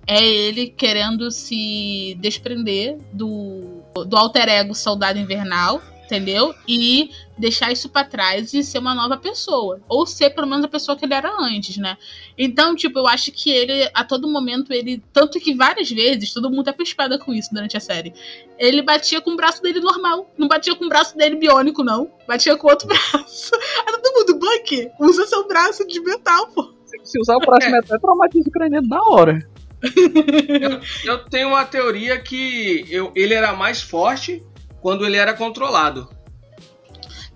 é 0.07 0.25
ele 0.25 0.69
querendo 0.69 1.31
se 1.31 2.17
desprender 2.19 2.97
do, 3.13 3.83
do 4.07 4.17
alter 4.17 4.49
ego 4.49 4.75
Soldado 4.75 5.19
Invernal, 5.19 5.83
entendeu? 6.05 6.55
E 6.67 7.11
deixar 7.39 7.73
isso 7.73 7.89
para 7.89 8.07
trás 8.07 8.53
e 8.53 8.63
ser 8.63 8.79
uma 8.79 8.95
nova 8.95 9.17
pessoa. 9.17 9.81
Ou 9.89 10.07
ser 10.07 10.31
pelo 10.31 10.47
menos 10.47 10.65
a 10.65 10.69
pessoa 10.69 10.97
que 10.97 11.05
ele 11.05 11.15
era 11.15 11.31
antes, 11.41 11.77
né? 11.77 11.97
Então, 12.37 12.75
tipo, 12.75 12.99
eu 12.99 13.07
acho 13.07 13.31
que 13.33 13.51
ele, 13.51 13.89
a 13.95 14.05
todo 14.05 14.29
momento, 14.29 14.73
ele. 14.73 15.03
Tanto 15.13 15.39
que 15.39 15.55
várias 15.55 15.91
vezes, 15.91 16.33
todo 16.33 16.51
mundo 16.51 16.69
é 16.69 16.73
pespada 16.73 17.19
com 17.19 17.33
isso 17.33 17.51
durante 17.53 17.77
a 17.77 17.81
série. 17.81 18.13
Ele 18.59 18.83
batia 18.83 19.21
com 19.21 19.31
o 19.31 19.37
braço 19.37 19.63
dele 19.63 19.81
normal. 19.81 20.31
Não 20.37 20.49
batia 20.49 20.75
com 20.75 20.85
o 20.85 20.89
braço 20.89 21.17
dele 21.17 21.37
biônico, 21.37 21.85
não. 21.85 22.11
Batia 22.27 22.57
com 22.57 22.69
outro 22.69 22.89
braço. 22.89 23.51
Aí 23.87 23.93
todo 23.93 24.15
mundo, 24.15 24.39
Buck, 24.39 24.91
usa 25.01 25.27
seu 25.27 25.47
braço 25.47 25.87
de 25.87 26.01
metal, 26.01 26.49
pô. 26.49 26.75
Se 27.05 27.21
usar 27.21 27.37
o 27.37 27.41
braço 27.41 27.71
metal, 27.71 28.01
traumatiza 28.01 28.49
o 28.49 28.53
crânio 28.53 28.83
na 28.83 29.03
hora. 29.05 29.49
Eu, 30.61 30.81
eu 31.05 31.25
tenho 31.27 31.49
uma 31.49 31.65
teoria 31.65 32.19
que 32.19 32.85
eu, 32.91 33.13
ele 33.15 33.35
era 33.35 33.53
mais 33.53 33.81
forte 33.81 34.43
quando 34.81 35.07
ele 35.07 35.17
era 35.17 35.35
controlado. 35.35 36.09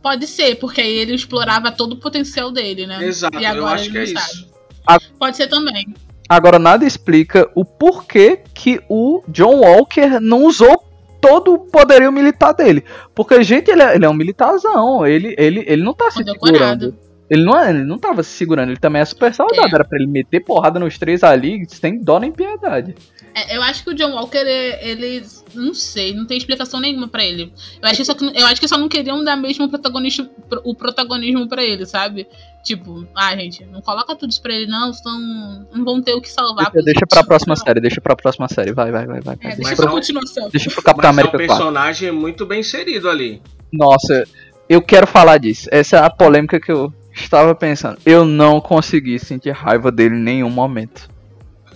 Pode 0.03 0.27
ser, 0.27 0.57
porque 0.57 0.81
aí 0.81 0.99
ele 0.99 1.15
explorava 1.15 1.71
todo 1.71 1.93
o 1.93 1.97
potencial 1.97 2.51
dele, 2.51 2.87
né? 2.87 3.05
Exato, 3.05 3.39
e 3.39 3.45
eu 3.45 3.51
agora 3.51 3.75
acho 3.77 3.85
ele 3.85 3.93
que 3.93 3.99
é 3.99 4.01
não 4.01 4.21
isso. 4.21 4.37
sabe. 4.37 4.53
A- 4.87 4.99
Pode 5.19 5.37
ser 5.37 5.47
também. 5.47 5.95
Agora, 6.29 6.59
nada 6.59 6.85
explica 6.85 7.49
o 7.55 7.65
porquê 7.65 8.41
que 8.55 8.81
o 8.89 9.23
John 9.29 9.61
Walker 9.61 10.19
não 10.21 10.45
usou 10.45 10.85
todo 11.21 11.53
o 11.55 11.59
poderio 11.59 12.11
militar 12.11 12.53
dele. 12.53 12.85
Porque, 13.15 13.43
gente, 13.45 13.71
ele 13.71 13.83
é, 13.83 13.95
ele 13.95 14.05
é 14.05 14.09
um 14.09 14.15
militarzão. 14.15 15.07
Ele, 15.07 15.35
ele, 15.39 15.63
ele 15.67 15.83
não 15.83 15.95
tá 15.95 16.11
se 16.11 16.25
segurando. 16.25 16.97
Ele 17.33 17.45
não, 17.45 17.59
é, 17.59 17.71
ele 17.71 17.85
não 17.85 17.97
tava 17.97 18.23
se 18.23 18.29
segurando, 18.29 18.69
ele 18.69 18.79
também 18.79 19.01
é 19.01 19.05
super 19.07 19.35
soldado. 19.35 19.67
É. 19.67 19.75
Era 19.75 19.85
pra 19.87 19.99
ele 19.99 20.07
meter 20.07 20.41
porrada 20.41 20.79
nos 20.79 20.99
três 20.99 21.25
ali, 21.25 21.65
sem 21.67 21.99
dó 21.99 22.21
nem 22.21 22.31
piedade. 22.31 22.95
É, 23.35 23.57
eu 23.57 23.63
acho 23.63 23.83
que 23.83 23.89
o 23.89 23.95
John 23.95 24.13
Walker, 24.13 24.37
ele. 24.37 25.25
Não 25.55 25.73
sei, 25.73 26.13
não 26.13 26.27
tem 26.27 26.37
explicação 26.37 26.79
nenhuma 26.79 27.09
pra 27.09 27.25
ele. 27.25 27.51
Eu 27.81 27.89
acho, 27.89 27.97
que 27.97 28.05
só, 28.05 28.13
eu 28.35 28.47
acho 28.47 28.61
que 28.61 28.69
só 28.69 28.77
não 28.77 28.87
queriam 28.87 29.25
dar 29.25 29.35
mesmo 29.35 29.65
o 29.65 29.69
protagonismo, 29.71 30.29
o 30.63 30.75
protagonismo 30.75 31.49
pra 31.49 31.65
ele, 31.65 31.87
sabe? 31.87 32.27
Tipo, 32.63 33.07
ah, 33.17 33.35
gente, 33.35 33.65
não 33.65 33.81
coloca 33.81 34.15
tudo 34.15 34.29
isso 34.29 34.43
pra 34.43 34.53
ele, 34.53 34.67
não, 34.67 34.93
senão 34.93 35.67
não 35.75 35.85
vão 35.87 36.03
ter 36.03 36.13
o 36.13 36.21
que 36.21 36.31
salvar. 36.31 36.71
Deixa, 36.71 36.85
deixa 36.85 37.07
pra 37.09 37.25
próxima 37.25 37.55
não. 37.55 37.65
série, 37.65 37.81
deixa 37.81 38.01
pra 38.03 38.15
próxima 38.15 38.49
série. 38.49 38.73
Vai, 38.73 38.93
vai, 38.93 39.07
vai, 39.07 39.23
vai. 39.23 39.37
É, 39.41 39.57
deixa 39.57 39.63
Mas 39.63 39.75
pra 39.81 39.91
continuação. 39.91 40.51
Deixa 40.51 40.71
pro 40.71 40.83
Capitão 40.83 40.97
Mas 40.97 41.05
é 41.05 41.09
um 41.09 41.13
América 41.13 41.39
4. 41.39 41.47
personagem 41.47 42.13
muito 42.13 42.45
bem 42.45 42.61
inserido 42.61 43.09
ali. 43.09 43.41
Nossa, 43.73 44.25
eu 44.69 44.83
quero 44.83 45.07
falar 45.07 45.39
disso. 45.39 45.67
Essa 45.73 45.97
é 45.97 46.01
a 46.01 46.11
polêmica 46.11 46.61
que 46.61 46.71
eu 46.71 46.93
estava 47.15 47.55
pensando. 47.55 47.99
Eu 48.05 48.25
não 48.25 48.61
consegui 48.61 49.19
sentir 49.19 49.51
raiva 49.51 49.91
dele 49.91 50.17
em 50.17 50.21
nenhum 50.23 50.51
momento. 50.51 51.09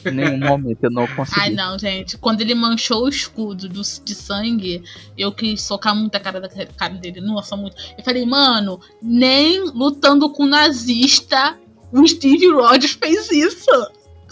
Em 0.05 0.11
nenhum 0.13 0.39
momento 0.47 0.79
eu 0.85 0.91
não 0.91 1.07
consegui. 1.07 1.41
Ai, 1.41 1.51
não, 1.51 1.79
gente. 1.79 2.17
Quando 2.19 2.41
ele 2.41 2.55
manchou 2.55 3.05
o 3.05 3.09
escudo 3.09 3.69
do- 3.69 3.83
de 3.83 4.15
sangue, 4.15 4.83
eu 5.17 5.33
quis 5.33 5.63
socar 5.63 5.95
muito 5.97 6.15
a 6.15 6.21
cara 6.21 6.41
da 6.41 6.49
cara 6.49 6.95
dele. 6.95 7.21
Nossa, 7.21 7.57
muito. 7.57 7.77
Eu 7.99 8.05
falei, 8.05 8.25
mano, 8.25 8.81
nem 9.03 9.61
lutando 9.71 10.31
com 10.31 10.47
nazista 10.47 11.57
o 11.93 12.07
Steve 12.07 12.49
Rogers 12.51 12.93
fez 13.01 13.31
isso. 13.31 13.71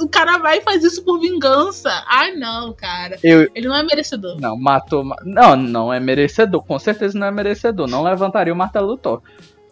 O 0.01 0.09
cara 0.09 0.39
vai 0.39 0.59
e 0.59 0.63
faz 0.63 0.83
isso 0.83 1.05
por 1.05 1.21
vingança. 1.21 1.89
Ai, 2.09 2.33
não, 2.35 2.73
cara. 2.73 3.17
Eu- 3.23 3.49
Ele 3.55 3.69
não 3.69 3.77
é 3.77 3.83
merecedor. 3.85 4.41
Não, 4.41 4.57
matou. 4.57 5.05
ma- 5.05 5.15
Não, 5.25 5.55
não 5.57 5.93
é 5.93 6.01
merecedor. 6.01 6.65
Com 6.65 6.77
certeza 6.81 7.17
não 7.17 7.29
é 7.29 7.31
merecedor. 7.31 7.87
Não 7.89 8.03
levantaria 8.03 8.53
o 8.53 8.57
martelo 8.57 8.89
do 8.89 8.97
Thor. 8.97 9.23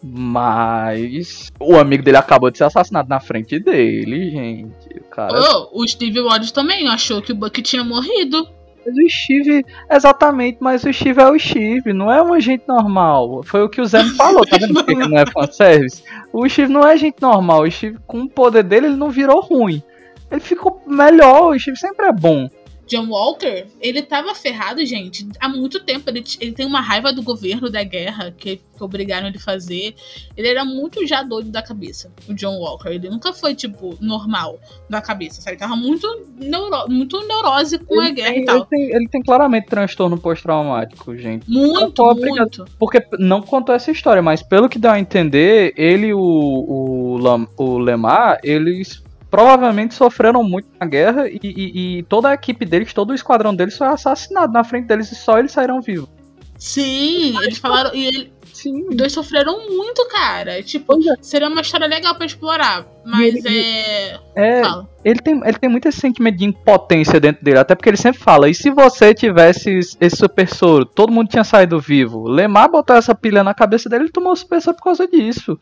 Mas 0.03 1.49
o 1.57 1.77
amigo 1.77 2.03
dele 2.03 2.17
acabou 2.17 2.51
de 2.51 2.57
ser 2.57 2.65
assassinado 2.65 3.07
na 3.07 3.21
frente 3.21 3.57
dele, 3.57 4.29
gente. 4.29 4.99
O 4.99 5.03
cara. 5.05 5.33
Oh, 5.33 5.81
o 5.81 5.87
Steve 5.87 6.19
Rogers 6.19 6.51
também 6.51 6.87
achou 6.89 7.21
que 7.21 7.31
o 7.31 7.35
Buck 7.35 7.61
tinha 7.61 7.85
morrido. 7.85 8.45
Mas 8.85 8.95
o 8.97 9.09
Steve, 9.09 9.65
exatamente, 9.89 10.57
mas 10.59 10.83
o 10.83 10.91
Steve 10.91 11.21
é 11.21 11.29
o 11.29 11.39
Steve, 11.39 11.93
não 11.93 12.11
é 12.11 12.21
um 12.21 12.33
agente 12.33 12.65
normal. 12.67 13.41
Foi 13.43 13.63
o 13.63 13.69
que 13.69 13.79
o 13.79 13.85
Zé 13.85 14.03
me 14.03 14.09
falou, 14.09 14.45
tá 14.45 14.57
vendo 14.57 14.73
que 14.83 14.93
não 14.93 15.17
é 15.17 15.25
fanservice? 15.25 16.03
O 16.33 16.47
Steve 16.49 16.71
não 16.71 16.85
é 16.85 16.91
agente 16.91 17.21
normal, 17.21 17.61
o 17.63 17.71
Steve, 17.71 17.97
com 18.05 18.23
o 18.23 18.29
poder 18.29 18.63
dele, 18.63 18.87
ele 18.87 18.97
não 18.97 19.09
virou 19.09 19.39
ruim. 19.39 19.81
Ele 20.29 20.41
ficou 20.41 20.81
melhor, 20.85 21.53
o 21.53 21.59
Steve 21.59 21.77
sempre 21.77 22.07
é 22.07 22.11
bom. 22.11 22.49
John 22.87 23.07
Walker, 23.09 23.65
ele 23.81 24.01
tava 24.01 24.35
ferrado, 24.35 24.85
gente, 24.85 25.27
há 25.39 25.47
muito 25.47 25.79
tempo. 25.83 26.09
Ele, 26.09 26.23
ele 26.39 26.51
tem 26.51 26.65
uma 26.65 26.81
raiva 26.81 27.13
do 27.13 27.23
governo 27.23 27.69
da 27.69 27.83
guerra 27.83 28.31
que, 28.31 28.57
que 28.57 28.83
obrigaram 28.83 29.27
ele 29.27 29.37
a 29.37 29.41
fazer. 29.41 29.95
Ele 30.35 30.47
era 30.47 30.65
muito 30.65 31.05
já 31.07 31.23
doido 31.23 31.49
da 31.49 31.61
cabeça, 31.61 32.11
o 32.27 32.33
John 32.33 32.57
Walker. 32.59 32.89
Ele 32.89 33.09
nunca 33.09 33.33
foi, 33.33 33.55
tipo, 33.55 33.97
normal 34.01 34.59
da 34.89 35.01
cabeça, 35.01 35.41
sabe? 35.41 35.55
Ele 35.55 35.59
tava 35.59 35.75
muito, 35.75 36.07
neuro, 36.37 36.89
muito 36.89 37.25
neurose 37.27 37.79
com 37.79 37.99
a 37.99 38.05
Ele 38.05 38.15
guerra 38.15 38.33
tem, 38.33 38.41
e 38.41 38.45
tal. 38.45 38.57
ele, 38.57 38.65
tem, 38.65 38.95
ele 38.95 39.07
tem 39.09 39.21
claramente 39.21 39.67
transtorno 39.67 40.17
pós-traumático, 40.17 41.15
gente. 41.17 41.49
Muito, 41.49 41.99
obrigado. 42.01 42.37
muito. 42.39 42.65
Porque 42.77 43.01
não 43.19 43.41
contou 43.41 43.73
essa 43.73 43.91
história, 43.91 44.21
mas 44.21 44.43
pelo 44.43 44.69
que 44.69 44.79
dá 44.79 44.93
a 44.93 44.99
entender, 44.99 45.73
ele 45.77 46.07
e 46.07 46.13
o, 46.13 46.19
o, 46.19 47.17
o 47.57 47.77
Lemar, 47.77 48.39
eles 48.43 49.02
provavelmente 49.33 49.95
sofreram 49.95 50.43
muito 50.43 50.67
na 50.79 50.85
guerra 50.85 51.27
e, 51.27 51.39
e- 51.43 51.97
e 51.97 52.03
toda 52.03 52.29
a 52.29 52.35
equipe 52.35 52.65
deles, 52.67 52.93
todo 52.93 53.09
o 53.09 53.15
esquadrão 53.15 53.55
deles 53.55 53.75
foi 53.75 53.87
assassinado 53.87 54.53
na 54.53 54.63
frente 54.63 54.85
deles 54.85 55.11
e 55.11 55.15
só 55.15 55.39
eles 55.39 55.51
saíram 55.51 55.81
vivos. 55.81 56.07
Sim, 56.55 57.35
eles 57.41 57.57
falaram. 57.57 57.95
E 57.95 58.05
ele- 58.05 58.31
Sim. 58.53 58.87
os 58.89 58.95
dois 58.95 59.11
sofreram 59.11 59.67
muito, 59.75 60.07
cara. 60.07 60.61
Tipo, 60.61 60.93
é. 61.09 61.15
seria 61.19 61.47
uma 61.47 61.61
história 61.61 61.87
legal 61.87 62.13
pra 62.13 62.27
explorar. 62.27 62.85
Mas 63.03 63.43
ele- 63.43 63.57
é. 63.57 64.19
É, 64.35 64.61
ele 65.03 65.19
tem, 65.19 65.41
ele 65.43 65.57
tem 65.57 65.67
muito 65.69 65.87
esse 65.87 65.99
sentimento 65.99 66.37
de 66.37 66.45
impotência 66.45 67.19
dentro 67.19 67.43
dele, 67.43 67.57
até 67.57 67.73
porque 67.73 67.89
ele 67.89 67.97
sempre 67.97 68.21
fala, 68.21 68.47
e 68.47 68.53
se 68.53 68.69
você 68.69 69.15
tivesse 69.15 69.79
esse- 69.79 70.15
super 70.15 70.47
soro, 70.47 70.85
todo 70.85 71.11
mundo 71.11 71.27
tinha 71.27 71.43
saído 71.43 71.79
vivo. 71.79 72.27
Lemar 72.27 72.69
botou 72.69 72.95
essa 72.95 73.15
pilha 73.15 73.43
na 73.43 73.55
cabeça 73.55 73.89
dele, 73.89 74.03
ele 74.03 74.11
tomou 74.11 74.31
o 74.33 74.35
super 74.35 74.61
soro 74.61 74.77
por 74.77 74.83
causa 74.83 75.07
disso. 75.07 75.57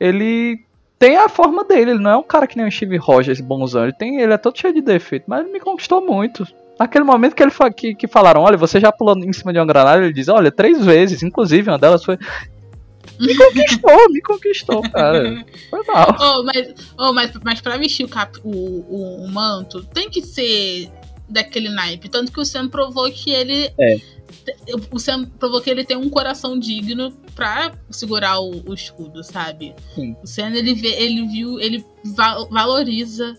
Ele 0.00 0.64
tem 1.00 1.16
a 1.16 1.28
forma 1.30 1.64
dele, 1.64 1.92
ele 1.92 1.98
não 1.98 2.10
é 2.10 2.16
um 2.18 2.22
cara 2.22 2.46
que 2.46 2.56
nem 2.58 2.68
o 2.68 2.70
Steve 2.70 2.98
Rogers 2.98 3.40
bonzão, 3.40 3.84
ele, 3.84 3.92
tem, 3.94 4.20
ele 4.20 4.34
é 4.34 4.36
todo 4.36 4.56
cheio 4.58 4.74
de 4.74 4.82
defeito, 4.82 5.24
mas 5.26 5.40
ele 5.40 5.50
me 5.52 5.58
conquistou 5.58 6.04
muito. 6.04 6.46
Naquele 6.78 7.04
momento 7.04 7.34
que 7.34 7.42
ele 7.42 7.50
fa- 7.50 7.70
que, 7.70 7.94
que 7.94 8.06
falaram, 8.06 8.42
olha, 8.42 8.56
você 8.58 8.78
já 8.78 8.92
pulou 8.92 9.16
em 9.18 9.32
cima 9.32 9.50
de 9.52 9.58
uma 9.58 9.64
granada, 9.66 10.02
ele 10.04 10.12
diz, 10.12 10.28
olha, 10.28 10.52
três 10.52 10.84
vezes, 10.84 11.22
inclusive 11.22 11.70
uma 11.70 11.78
delas 11.78 12.04
foi. 12.04 12.18
Me 13.18 13.34
conquistou, 13.36 14.10
me 14.10 14.20
conquistou, 14.22 14.82
cara. 14.90 15.44
Foi 15.70 15.82
mal. 15.86 16.16
Oh, 16.20 16.42
mas, 16.42 16.74
oh, 16.98 17.12
mas, 17.12 17.32
mas 17.44 17.60
pra 17.60 17.76
vestir 17.76 18.04
o, 18.04 18.08
cap, 18.08 18.38
o, 18.44 18.50
o, 18.50 19.24
o 19.24 19.28
manto, 19.30 19.82
tem 19.84 20.08
que 20.08 20.22
ser 20.22 20.90
daquele 21.30 21.68
naipe. 21.68 22.08
Tanto 22.08 22.32
que 22.32 22.40
o 22.40 22.44
Sam 22.44 22.68
provou 22.68 23.10
que 23.10 23.30
ele. 23.30 23.70
É. 23.80 23.96
O 24.92 24.98
Sam 24.98 25.24
provou 25.38 25.60
que 25.60 25.70
ele 25.70 25.84
tem 25.84 25.96
um 25.96 26.08
coração 26.10 26.58
digno 26.58 27.12
pra 27.34 27.72
segurar 27.90 28.40
o, 28.40 28.62
o 28.68 28.74
escudo, 28.74 29.22
sabe? 29.24 29.74
Sim. 29.94 30.16
O 30.22 30.26
Sam, 30.26 30.50
ele, 30.54 30.74
vê, 30.74 30.88
ele 31.02 31.26
viu, 31.26 31.58
ele 31.60 31.84
va- 32.16 32.44
valoriza 32.50 33.36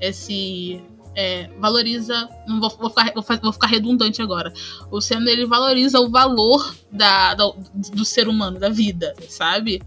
esse. 0.00 0.82
é, 1.16 1.48
valoriza. 1.58 2.28
Não 2.46 2.60
vou, 2.60 2.70
vou, 2.70 2.90
ficar, 2.90 3.12
vou, 3.14 3.24
vou 3.42 3.52
ficar 3.52 3.68
redundante 3.68 4.20
agora. 4.20 4.52
O 4.90 5.00
Sam, 5.00 5.24
ele 5.28 5.46
valoriza 5.46 5.98
o 6.00 6.10
valor 6.10 6.74
da, 6.90 7.34
da- 7.34 7.52
do 7.92 8.04
ser 8.04 8.28
humano, 8.28 8.58
da 8.58 8.68
vida, 8.68 9.14
sabe? 9.28 9.80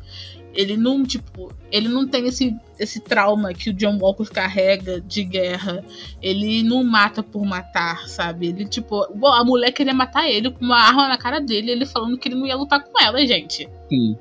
Ele 0.58 0.76
não, 0.76 1.04
tipo, 1.06 1.52
ele 1.72 1.88
não 1.88 2.08
tem 2.08 2.26
esse, 2.26 2.56
esse 2.80 3.00
trauma 3.00 3.54
que 3.54 3.70
o 3.70 3.74
John 3.74 4.00
Walker 4.02 4.26
carrega 4.26 5.00
de 5.00 5.24
guerra. 5.24 5.86
Ele 6.20 6.64
não 6.64 6.84
mata 6.84 7.22
por 7.22 7.46
matar, 7.46 8.08
sabe? 8.10 8.48
Ele, 8.48 8.66
tipo, 8.66 9.04
a 9.28 9.44
mulher 9.46 9.72
queria 9.72 9.94
matar 9.94 10.28
ele 10.28 10.50
com 10.50 10.66
uma 10.66 10.80
arma 10.80 11.08
na 11.08 11.18
cara 11.18 11.40
dele, 11.40 11.70
ele 11.70 11.86
falando 11.86 12.18
que 12.18 12.28
ele 12.28 12.36
não 12.36 12.48
ia 12.48 12.56
lutar 12.56 12.84
com 12.84 13.00
ela, 13.00 13.24
gente. 13.28 13.70
Sim. 13.88 14.18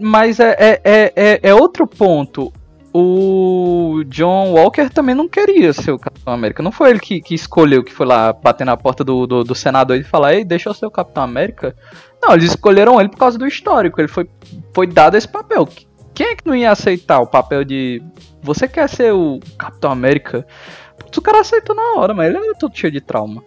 Mas 0.00 0.40
é, 0.40 0.56
é, 0.58 0.80
é, 0.82 1.12
é- 1.14 1.40
é 1.42 1.54
outro 1.54 1.86
ponto. 1.86 2.50
O 2.92 4.02
John 4.06 4.52
Walker 4.52 4.88
também 4.88 5.14
não 5.14 5.28
queria 5.28 5.72
ser 5.72 5.92
o 5.92 5.98
Capitão 5.98 6.32
América. 6.32 6.62
Não 6.62 6.72
foi 6.72 6.90
ele 6.90 6.98
que, 6.98 7.20
que 7.20 7.34
escolheu, 7.34 7.84
que 7.84 7.92
foi 7.92 8.06
lá 8.06 8.32
bater 8.32 8.64
na 8.64 8.76
porta 8.76 9.04
do, 9.04 9.26
do, 9.26 9.44
do 9.44 9.54
senador 9.54 9.96
e 9.96 10.02
falar: 10.02 10.34
Ei, 10.34 10.44
deixa 10.44 10.70
eu 10.70 10.74
ser 10.74 10.86
o 10.86 10.90
Capitão 10.90 11.22
América. 11.22 11.76
Não, 12.22 12.32
eles 12.34 12.50
escolheram 12.50 12.98
ele 12.98 13.10
por 13.10 13.18
causa 13.18 13.38
do 13.38 13.46
histórico. 13.46 14.00
Ele 14.00 14.08
foi, 14.08 14.28
foi 14.74 14.86
dado 14.86 15.16
esse 15.16 15.28
papel. 15.28 15.68
Quem 16.14 16.28
é 16.28 16.36
que 16.36 16.46
não 16.46 16.54
ia 16.54 16.70
aceitar 16.70 17.20
o 17.20 17.26
papel 17.26 17.64
de. 17.64 18.02
Você 18.42 18.66
quer 18.66 18.88
ser 18.88 19.12
o 19.12 19.38
Capitão 19.58 19.92
América? 19.92 20.46
Putz, 20.98 21.18
O 21.18 21.22
cara 21.22 21.40
aceitou 21.40 21.76
na 21.76 21.94
hora, 21.96 22.14
mas 22.14 22.28
ele 22.28 22.38
era 22.38 22.54
todo 22.54 22.76
cheio 22.76 22.92
de 22.92 23.00
trauma. 23.00 23.44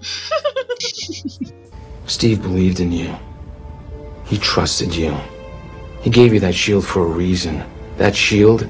Steve 2.08 2.40
believed 2.40 2.80
in 2.80 2.92
you. 2.92 3.14
He 4.30 4.38
trusted 4.38 4.94
you. 4.96 5.12
He 6.04 6.10
gave 6.10 6.32
you 6.32 6.40
that 6.40 6.54
shield 6.54 6.86
for 6.86 7.02
a 7.02 7.16
reason. 7.16 7.62
That 7.98 8.14
shield, 8.14 8.68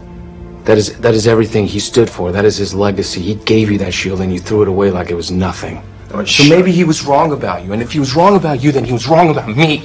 that 0.65 0.79
is 0.79 0.99
that 1.01 1.15
is 1.15 1.27
everything 1.27 1.67
he 1.67 1.81
stood 1.81 2.09
for. 2.09 2.33
That 2.33 2.45
is 2.45 2.57
his 2.57 2.75
legacy. 2.75 3.21
He 3.21 3.35
gave 3.35 3.71
you 3.71 3.79
that 3.79 3.93
shield 3.93 4.21
and 4.21 4.33
you 4.33 4.41
threw 4.41 4.63
it 4.63 4.69
away 4.69 4.91
like 4.91 5.11
it 5.11 5.17
was 5.17 5.31
nothing. 5.31 5.83
So 6.27 6.45
maybe 6.49 6.71
he 6.71 6.85
was 6.85 7.05
wrong 7.05 7.33
about 7.33 7.65
you. 7.65 7.73
And 7.73 7.83
if 7.83 7.93
he 7.93 7.99
was 7.99 8.15
wrong 8.15 8.37
about 8.37 8.63
you, 8.63 8.73
then 8.73 8.85
he 8.85 8.93
was 8.93 9.07
wrong 9.09 9.29
about 9.31 9.49
me. 9.49 9.83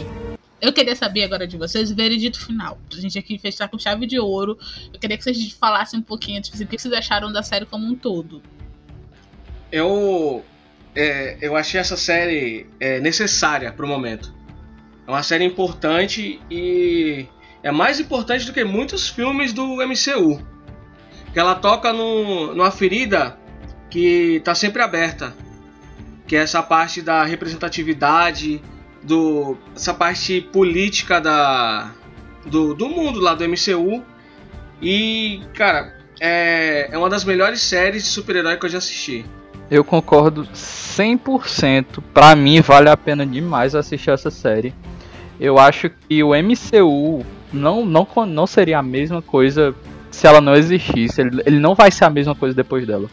Eu 0.62 0.72
queria 0.72 0.96
saber 0.96 1.24
agora 1.24 1.48
de 1.48 1.58
vocês 1.58 1.92
o 1.92 1.96
veredito 1.96 2.40
final. 2.46 2.78
Pra 2.88 3.00
gente 3.00 3.18
aqui 3.18 3.38
fechar 3.40 3.68
com 3.68 3.80
chave 3.80 4.06
de 4.06 4.20
ouro. 4.20 4.58
Eu 4.94 5.00
queria 5.00 5.18
que 5.18 5.24
vocês 5.24 5.52
falassem 5.60 6.00
um 6.00 6.04
pouquinho, 6.04 6.40
tipo 6.40 6.56
assim, 6.56 6.66
o 6.66 6.68
que 6.68 6.78
vocês 6.78 6.94
acharam 6.94 7.32
da 7.34 7.42
série 7.42 7.66
como 7.66 7.88
um 7.88 7.96
todo. 7.96 8.44
eu, 9.72 10.44
é, 10.96 11.38
eu 11.42 11.56
achei 11.56 11.80
essa 11.80 11.98
série 11.98 12.68
é, 12.80 13.00
necessária 13.00 13.72
pro 13.72 13.88
momento. 13.88 14.34
É 15.08 15.12
uma 15.12 15.24
série 15.24 15.46
importante 15.46 16.40
e 16.50 17.26
é 17.63 17.71
mais 17.71 18.00
importante 18.00 18.45
do 18.45 18.54
que 18.54 18.63
muitos 18.63 19.08
filmes 19.08 19.54
do 19.54 19.78
MCU. 19.86 20.41
Que 21.34 21.39
ela 21.39 21.56
toca 21.56 21.93
no, 21.93 22.54
numa 22.54 22.71
ferida 22.71 23.38
que 23.89 24.38
está 24.38 24.56
sempre 24.56 24.82
aberta. 24.82 25.34
Que 26.28 26.36
é 26.36 26.39
essa 26.39 26.63
parte 26.63 27.02
da 27.02 27.24
representatividade, 27.24 28.62
do, 29.04 29.58
essa 29.76 29.93
parte 29.93 30.41
política 30.41 31.19
da, 31.19 31.91
do, 32.45 32.74
do 32.74 32.89
mundo 32.89 33.19
lá 33.19 33.36
do 33.36 33.47
MCU. 33.47 34.04
E, 34.82 35.41
cara, 35.54 35.95
é, 36.19 36.89
é 36.91 36.97
uma 36.97 37.10
das 37.10 37.24
melhores 37.24 37.62
séries 37.62 38.04
de 38.04 38.10
super-herói 38.10 38.58
que 38.58 38.65
eu 38.65 38.69
já 38.69 38.80
assisti. 38.80 39.26
Eu 39.69 39.84
concordo 39.84 40.43
100%. 40.43 42.02
Pra 42.13 42.36
mim, 42.36 42.60
vale 42.62 42.89
a 42.89 42.97
pena 42.97 43.26
demais 43.26 43.76
assistir 43.76 44.10
essa 44.10 44.30
série. 44.30 44.74
Eu 45.39 45.58
acho 45.58 45.89
que 45.89 46.24
o 46.24 46.32
MCU 46.36 47.26
não, 47.54 47.86
não, 47.86 48.08
não 48.28 48.48
seria 48.48 48.80
a 48.80 48.84
mesma 48.84 49.22
coisa 49.22 49.76
se 50.10 50.28
ela 50.28 50.42
não 50.42 50.54
existisse. 50.54 51.22
Ele, 51.22 51.42
ele 51.46 51.60
não 51.60 51.76
vai 51.76 51.92
ser 51.92 52.06
a 52.06 52.10
mesma 52.10 52.36
coisa 52.36 52.56
depois 52.56 52.86
dela. 52.86 53.10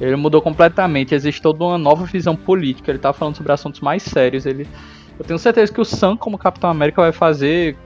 Ele 0.00 0.16
mudou 0.16 0.40
completamente. 0.42 1.14
Existe 1.14 1.40
toda 1.40 1.64
uma 1.64 1.78
nova 1.78 2.04
visão 2.04 2.36
política. 2.36 2.90
Ele 2.90 2.98
tá 2.98 3.12
falando 3.12 3.36
sobre 3.36 3.52
assuntos 3.52 3.80
mais 3.80 4.02
sérios. 4.02 4.46
Ele, 4.46 4.66
eu 5.18 5.24
tenho 5.24 5.38
certeza 5.38 5.72
que 5.72 5.80
o 5.80 5.84
Sam, 5.84 6.16
como 6.16 6.38
Capitão 6.38 6.70
América, 6.70 7.02
vai 7.02 7.12
fazer. 7.12 7.76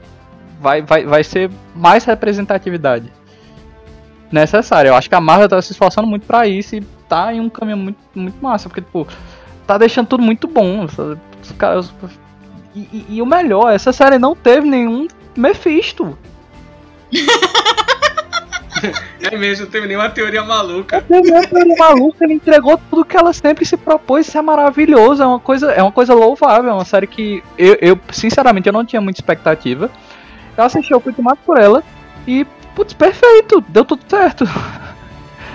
Vai, 0.61 0.83
vai, 0.83 1.07
vai 1.07 1.25
ser 1.25 1.51
mais 1.75 2.05
representatividade 2.05 3.11
necessária. 4.31 4.91
Eu 4.91 4.95
acho 4.95 5.09
que 5.09 5.15
a 5.15 5.21
Marvel 5.21 5.49
tá 5.49 5.63
se 5.63 5.73
esforçando 5.73 6.07
muito 6.07 6.27
para 6.27 6.47
isso 6.47 6.77
e 6.77 6.81
tá 7.09 7.33
em 7.33 7.41
um 7.41 7.49
caminho 7.49 7.79
muito, 7.79 7.99
muito 8.15 8.43
massa. 8.43 8.69
Porque, 8.69 8.83
tipo, 8.83 9.07
tá 9.67 9.79
deixando 9.79 10.09
tudo 10.09 10.23
muito 10.23 10.47
bom. 10.47 10.85
Os 10.85 11.53
caras. 11.53 11.93
E, 12.75 12.81
e, 12.81 13.07
e 13.17 13.23
o 13.23 13.27
melhor, 13.27 13.73
essa 13.73 13.93
série 13.93 14.19
não 14.19 14.37
teve 14.37 14.69
nenhum 14.69 15.09
Mephisto. 15.41 16.19
É 19.23 19.37
mesmo, 19.37 19.67
não 19.67 19.71
teve 19.71 19.87
nenhuma 19.87 20.09
teoria 20.09 20.43
maluca. 20.43 21.05
Não 21.09 21.21
teve 21.21 21.31
nenhuma 21.31 21.47
teoria 21.47 21.77
maluca, 21.77 22.25
ele 22.25 22.33
entregou 22.35 22.81
tudo 22.89 23.05
que 23.05 23.17
ela 23.17 23.33
sempre 23.33 23.65
se 23.67 23.77
propôs, 23.77 24.27
isso 24.27 24.39
é 24.39 24.43
maravilhoso, 24.43 25.23
é 25.23 25.27
uma 25.27 25.39
coisa, 25.39 25.71
é 25.73 25.83
uma 25.83 25.93
coisa 25.93 26.15
louvável, 26.15 26.71
é 26.71 26.73
uma 26.73 26.85
série 26.85 27.07
que 27.07 27.43
eu, 27.59 27.77
eu 27.81 28.01
sinceramente 28.11 28.69
eu 28.69 28.73
não 28.73 28.85
tinha 28.85 29.01
muita 29.01 29.21
expectativa. 29.21 29.91
Eu 30.57 30.65
assisti, 30.65 30.93
eu 30.93 31.01
fui 31.01 31.13
tomado 31.13 31.39
por 31.45 31.59
ela 31.59 31.85
e, 32.27 32.47
putz, 32.75 32.95
perfeito, 32.95 33.63
deu 33.69 33.85
tudo 33.85 34.03
certo. 34.09 34.45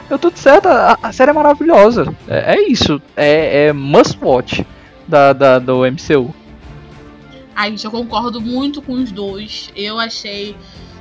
Deu 0.07 0.19
tudo 0.19 0.37
certo, 0.37 0.67
a, 0.67 0.99
a 1.01 1.11
série 1.11 1.31
é 1.31 1.33
maravilhosa. 1.33 2.13
É, 2.27 2.57
é 2.57 2.69
isso, 2.69 3.01
é, 3.17 3.65
é, 3.65 3.73
must 3.73 4.19
watch 4.21 4.63
da, 5.07 5.33
da, 5.33 5.57
do 5.57 5.79
MCU. 5.79 6.31
Gente, 7.57 7.85
eu 7.85 7.91
concordo 7.91 8.41
muito 8.41 8.81
com 8.81 8.93
os 8.93 9.11
dois. 9.11 9.71
Eu 9.75 9.99
achei 9.99 10.55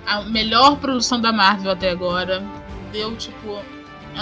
a 0.07 0.23
melhor 0.23 0.79
produção 0.79 1.21
da 1.21 1.33
Marvel 1.33 1.73
até 1.73 1.90
agora. 1.90 2.43
Deu, 2.93 3.17
tipo, 3.17 3.59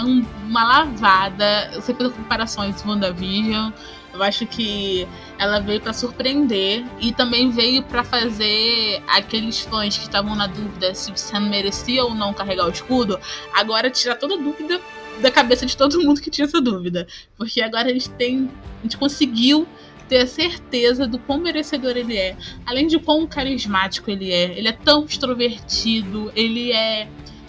uma 0.01 0.64
lavada. 0.64 1.71
Eu 1.73 1.83
sempre 1.83 2.07
fiz 2.07 2.16
comparações 2.16 2.81
com 2.81 2.90
WandaVision. 2.90 3.73
Eu 4.12 4.23
acho 4.23 4.47
que 4.47 5.09
ela 5.38 5.59
veio 5.61 5.81
para 5.81 5.92
surpreender 5.92 6.85
e 7.01 7.12
também 7.12 7.51
veio 7.51 7.83
para 7.83 8.05
fazer 8.05 9.03
aqueles 9.09 9.61
fãs 9.61 9.97
que 9.97 10.05
estavam 10.05 10.35
na 10.35 10.47
dúvida 10.47 10.95
se 10.95 11.11
o 11.11 11.16
Sam 11.16 11.49
merecia 11.49 12.05
ou 12.05 12.14
não 12.14 12.35
carregar 12.35 12.66
o 12.66 12.71
escudo, 12.71 13.18
agora 13.55 13.88
tirar 13.90 14.16
toda 14.16 14.37
dúvida 14.37 14.79
da 15.23 15.31
cabeça 15.31 15.64
de 15.64 15.75
todo 15.77 16.03
mundo 16.03 16.21
que 16.21 16.31
tinha 16.31 16.45
essa 16.45 16.61
dúvida. 16.61 17.07
Porque 17.38 17.62
agora 17.62 17.88
a 17.88 17.92
gente 17.92 18.11
tem. 18.11 18.51
A 18.81 18.83
gente 18.83 18.99
conseguiu 18.99 19.66
ter 20.12 20.18
a 20.18 20.27
certeza 20.27 21.07
do 21.07 21.18
quão 21.18 21.38
merecedor 21.38 21.96
ele 21.96 22.18
é. 22.18 22.37
Além 22.66 22.87
de 22.87 22.98
quão 22.98 23.27
carismático 23.27 24.11
ele 24.11 24.31
é. 24.31 24.59
Ele 24.59 24.68
é 24.68 24.72
tão 24.72 25.07
extrovertido, 25.07 26.31
ele 26.37 26.70
é 26.70 27.09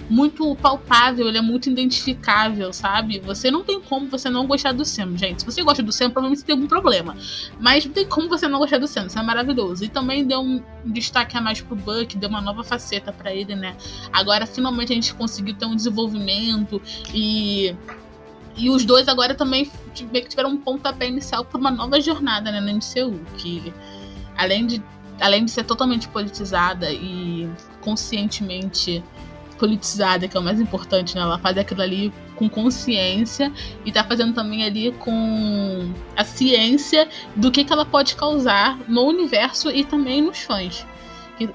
muito 0.10 0.56
palpável, 0.56 1.28
ele 1.28 1.38
é 1.38 1.42
muito 1.42 1.70
identificável, 1.70 2.72
sabe? 2.72 3.20
Você 3.20 3.52
não 3.52 3.66
tem 3.66 3.82
como 3.82 4.08
você 4.08 4.30
não 4.30 4.48
gostar 4.48 4.72
do 4.72 4.86
Sam, 4.86 5.18
gente. 5.18 5.42
Se 5.42 5.46
você 5.46 5.62
gosta 5.62 5.84
do 5.84 5.92
Sam, 5.92 6.10
provavelmente 6.10 6.40
você 6.40 6.46
tem 6.46 6.56
algum 6.56 6.68
problema. 6.68 7.18
Mas 7.60 7.86
não 7.86 7.92
tem 7.92 8.06
como 8.08 8.30
você 8.30 8.48
não 8.48 8.60
gostar 8.60 8.78
do 8.78 8.88
Sam, 8.88 9.08
isso 9.08 9.20
é 9.20 9.24
maravilhoso. 9.24 9.84
E 9.84 9.90
também 9.90 10.26
deu 10.26 10.40
um 10.40 10.64
destaque 10.86 11.38
a 11.38 11.42
mais 11.42 11.60
pro 11.60 11.76
Buck, 11.76 12.18
deu 12.18 12.30
uma 12.30 12.42
nova 12.42 12.64
faceta 12.64 13.12
para 13.12 13.34
ele, 13.34 13.56
né? 13.56 13.76
Agora 14.14 14.46
finalmente 14.46 14.94
a 14.94 14.96
gente 14.96 15.14
conseguiu 15.14 15.54
ter 15.54 15.66
um 15.66 15.76
desenvolvimento 15.76 16.82
e 17.14 17.76
e 18.56 18.70
os 18.70 18.86
dois 18.86 19.08
agora 19.08 19.34
também 19.34 19.70
tiveram 19.94 20.52
um 20.52 20.58
pontapé 20.58 21.08
inicial 21.08 21.44
para 21.44 21.60
uma 21.60 21.72
nova 21.72 22.00
jornada 22.00 22.52
né, 22.52 22.62
no 22.62 22.72
MCU, 22.74 23.20
que 23.38 23.74
além 24.38 24.66
de, 24.66 24.84
além 25.20 25.46
de 25.46 25.52
ser 25.52 25.64
totalmente 25.64 26.08
politizada 26.08 26.92
e 26.92 27.50
conscientemente 27.82 29.04
politizada, 29.58 30.28
que 30.28 30.36
é 30.36 30.40
o 30.40 30.44
mais 30.44 30.60
importante, 30.60 31.16
né? 31.16 31.22
Ela 31.22 31.40
faz 31.40 31.58
aquilo 31.58 31.82
ali 31.82 32.14
com 32.36 32.50
consciência 32.50 33.52
e 33.86 33.92
tá 33.92 34.04
fazendo 34.04 34.34
também 34.34 34.64
ali 34.66 34.92
com 35.00 35.90
a 36.16 36.24
ciência 36.24 37.08
do 37.36 37.52
que, 37.52 37.64
que 37.64 37.72
ela 37.72 37.86
pode 37.86 38.16
causar 38.16 38.78
no 38.88 39.04
universo 39.04 39.70
e 39.70 39.84
também 39.86 40.22
nos 40.22 40.40
fãs. 40.40 40.86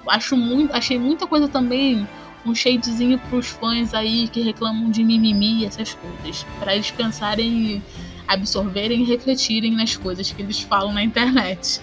Acho 0.06 0.36
muito, 0.36 0.72
achei 0.74 0.98
muita 0.98 1.26
coisa 1.26 1.48
também 1.48 2.06
um 2.48 2.54
shadezinho 2.54 3.18
pros 3.30 3.48
fãs 3.48 3.94
aí 3.94 4.28
que 4.28 4.40
reclamam 4.40 4.90
de 4.90 5.04
mimimi 5.04 5.62
e 5.62 5.64
essas 5.66 5.94
coisas. 5.94 6.46
para 6.58 6.74
eles 6.74 6.90
pensarem, 6.90 7.82
absorverem 8.26 9.02
e 9.02 9.04
refletirem 9.04 9.72
nas 9.72 9.96
coisas 9.96 10.30
que 10.32 10.42
eles 10.42 10.60
falam 10.60 10.92
na 10.92 11.02
internet. 11.02 11.80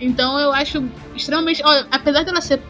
Então 0.00 0.38
eu 0.38 0.52
acho 0.52 0.82
extremamente. 1.14 1.62
Ó, 1.64 1.84
apesar 1.90 2.24
dela 2.24 2.40
ser 2.40 2.60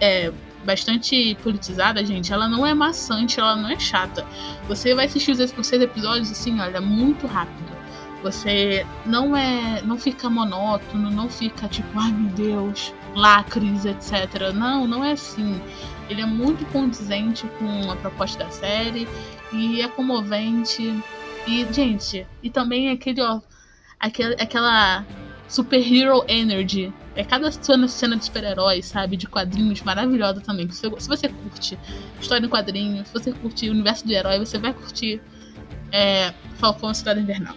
é, 0.00 0.32
bastante 0.64 1.36
politizada, 1.42 2.04
gente, 2.04 2.32
ela 2.32 2.48
não 2.48 2.66
é 2.66 2.74
maçante, 2.74 3.38
ela 3.38 3.56
não 3.56 3.68
é 3.68 3.78
chata. 3.78 4.26
Você 4.66 4.94
vai 4.94 5.06
assistir 5.06 5.32
os, 5.32 5.40
os 5.40 5.66
seis 5.66 5.82
episódios 5.82 6.30
assim, 6.30 6.58
olha, 6.60 6.80
muito 6.80 7.26
rápido. 7.26 7.77
Você 8.22 8.84
não 9.06 9.36
é. 9.36 9.80
não 9.82 9.96
fica 9.96 10.28
monótono, 10.28 11.10
não 11.10 11.28
fica 11.28 11.68
tipo, 11.68 11.88
ai 11.98 12.10
meu 12.10 12.30
Deus, 12.30 12.92
lacres, 13.14 13.84
etc. 13.84 14.52
Não, 14.54 14.86
não 14.86 15.04
é 15.04 15.12
assim. 15.12 15.60
Ele 16.08 16.22
é 16.22 16.26
muito 16.26 16.64
condizente 16.72 17.46
com 17.58 17.90
a 17.90 17.96
proposta 17.96 18.44
da 18.44 18.50
série 18.50 19.06
e 19.52 19.80
é 19.80 19.88
comovente. 19.88 21.02
E, 21.46 21.66
gente, 21.72 22.26
e 22.42 22.50
também 22.50 22.90
aquele, 22.90 23.22
ó, 23.22 23.40
aquele, 23.98 24.34
aquela 24.34 25.04
superhero 25.48 26.24
energy. 26.28 26.92
É 27.16 27.24
cada 27.24 27.50
cena, 27.50 27.88
cena 27.88 28.16
de 28.16 28.26
super-heróis, 28.26 28.86
sabe? 28.86 29.16
De 29.16 29.26
quadrinhos 29.26 29.82
maravilhosa 29.82 30.40
também. 30.40 30.70
Se 30.70 30.88
você, 30.88 31.00
se 31.00 31.08
você 31.08 31.28
curte 31.28 31.78
história 32.20 32.46
em 32.46 32.48
quadrinhos, 32.48 33.08
se 33.08 33.14
você 33.14 33.32
curte 33.32 33.68
o 33.68 33.72
universo 33.72 34.06
de 34.06 34.14
herói, 34.14 34.38
você 34.38 34.58
vai 34.58 34.72
curtir 34.72 35.20
é, 35.90 36.32
Falcão 36.56 36.92
Cidade 36.92 37.20
Invernal. 37.20 37.54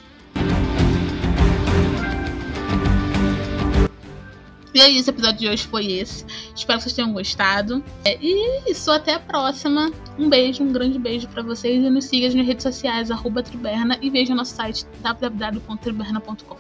E 4.74 4.80
aí, 4.80 4.98
esse 4.98 5.10
episódio 5.10 5.38
de 5.38 5.50
hoje 5.50 5.68
foi 5.68 5.86
esse. 5.86 6.26
Espero 6.56 6.80
que 6.80 6.84
vocês 6.84 6.96
tenham 6.96 7.12
gostado. 7.12 7.84
É, 8.06 8.18
e 8.22 8.72
isso, 8.72 8.90
até 8.90 9.16
a 9.16 9.20
próxima. 9.20 9.92
Um 10.18 10.30
beijo, 10.30 10.64
um 10.64 10.72
grande 10.72 10.98
beijo 10.98 11.28
para 11.28 11.44
vocês. 11.44 11.84
E 11.84 11.90
nos 11.90 12.06
siga 12.06 12.34
nas 12.34 12.48
redes 12.48 12.64
sociais, 12.64 13.12
arroba 13.12 13.44
Triberna. 13.44 14.00
E 14.02 14.10
veja 14.10 14.34
nosso 14.34 14.56
site 14.56 14.86
www.triberna.com. 15.02 16.58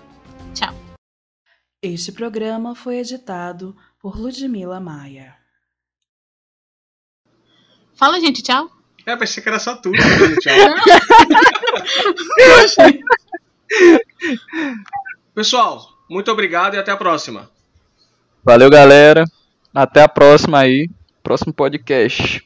Tchau. 0.53 0.75
Este 1.81 2.11
programa 2.11 2.75
foi 2.75 2.97
editado 2.97 3.73
por 3.97 4.19
Ludmila 4.19 4.81
Maia. 4.81 5.37
Fala, 7.93 8.19
gente, 8.19 8.43
tchau. 8.43 8.69
É, 9.05 9.15
pensei 9.15 9.41
que 9.41 9.47
era 9.47 9.57
só 9.57 9.77
tudo. 9.77 9.97
tchau. 10.41 10.53
Pessoal, 15.33 15.87
muito 16.09 16.29
obrigado 16.29 16.75
e 16.75 16.77
até 16.77 16.91
a 16.91 16.97
próxima. 16.97 17.49
Valeu, 18.43 18.69
galera. 18.69 19.23
Até 19.73 20.01
a 20.01 20.07
próxima 20.07 20.59
aí. 20.59 20.89
Próximo 21.23 21.53
podcast. 21.53 22.43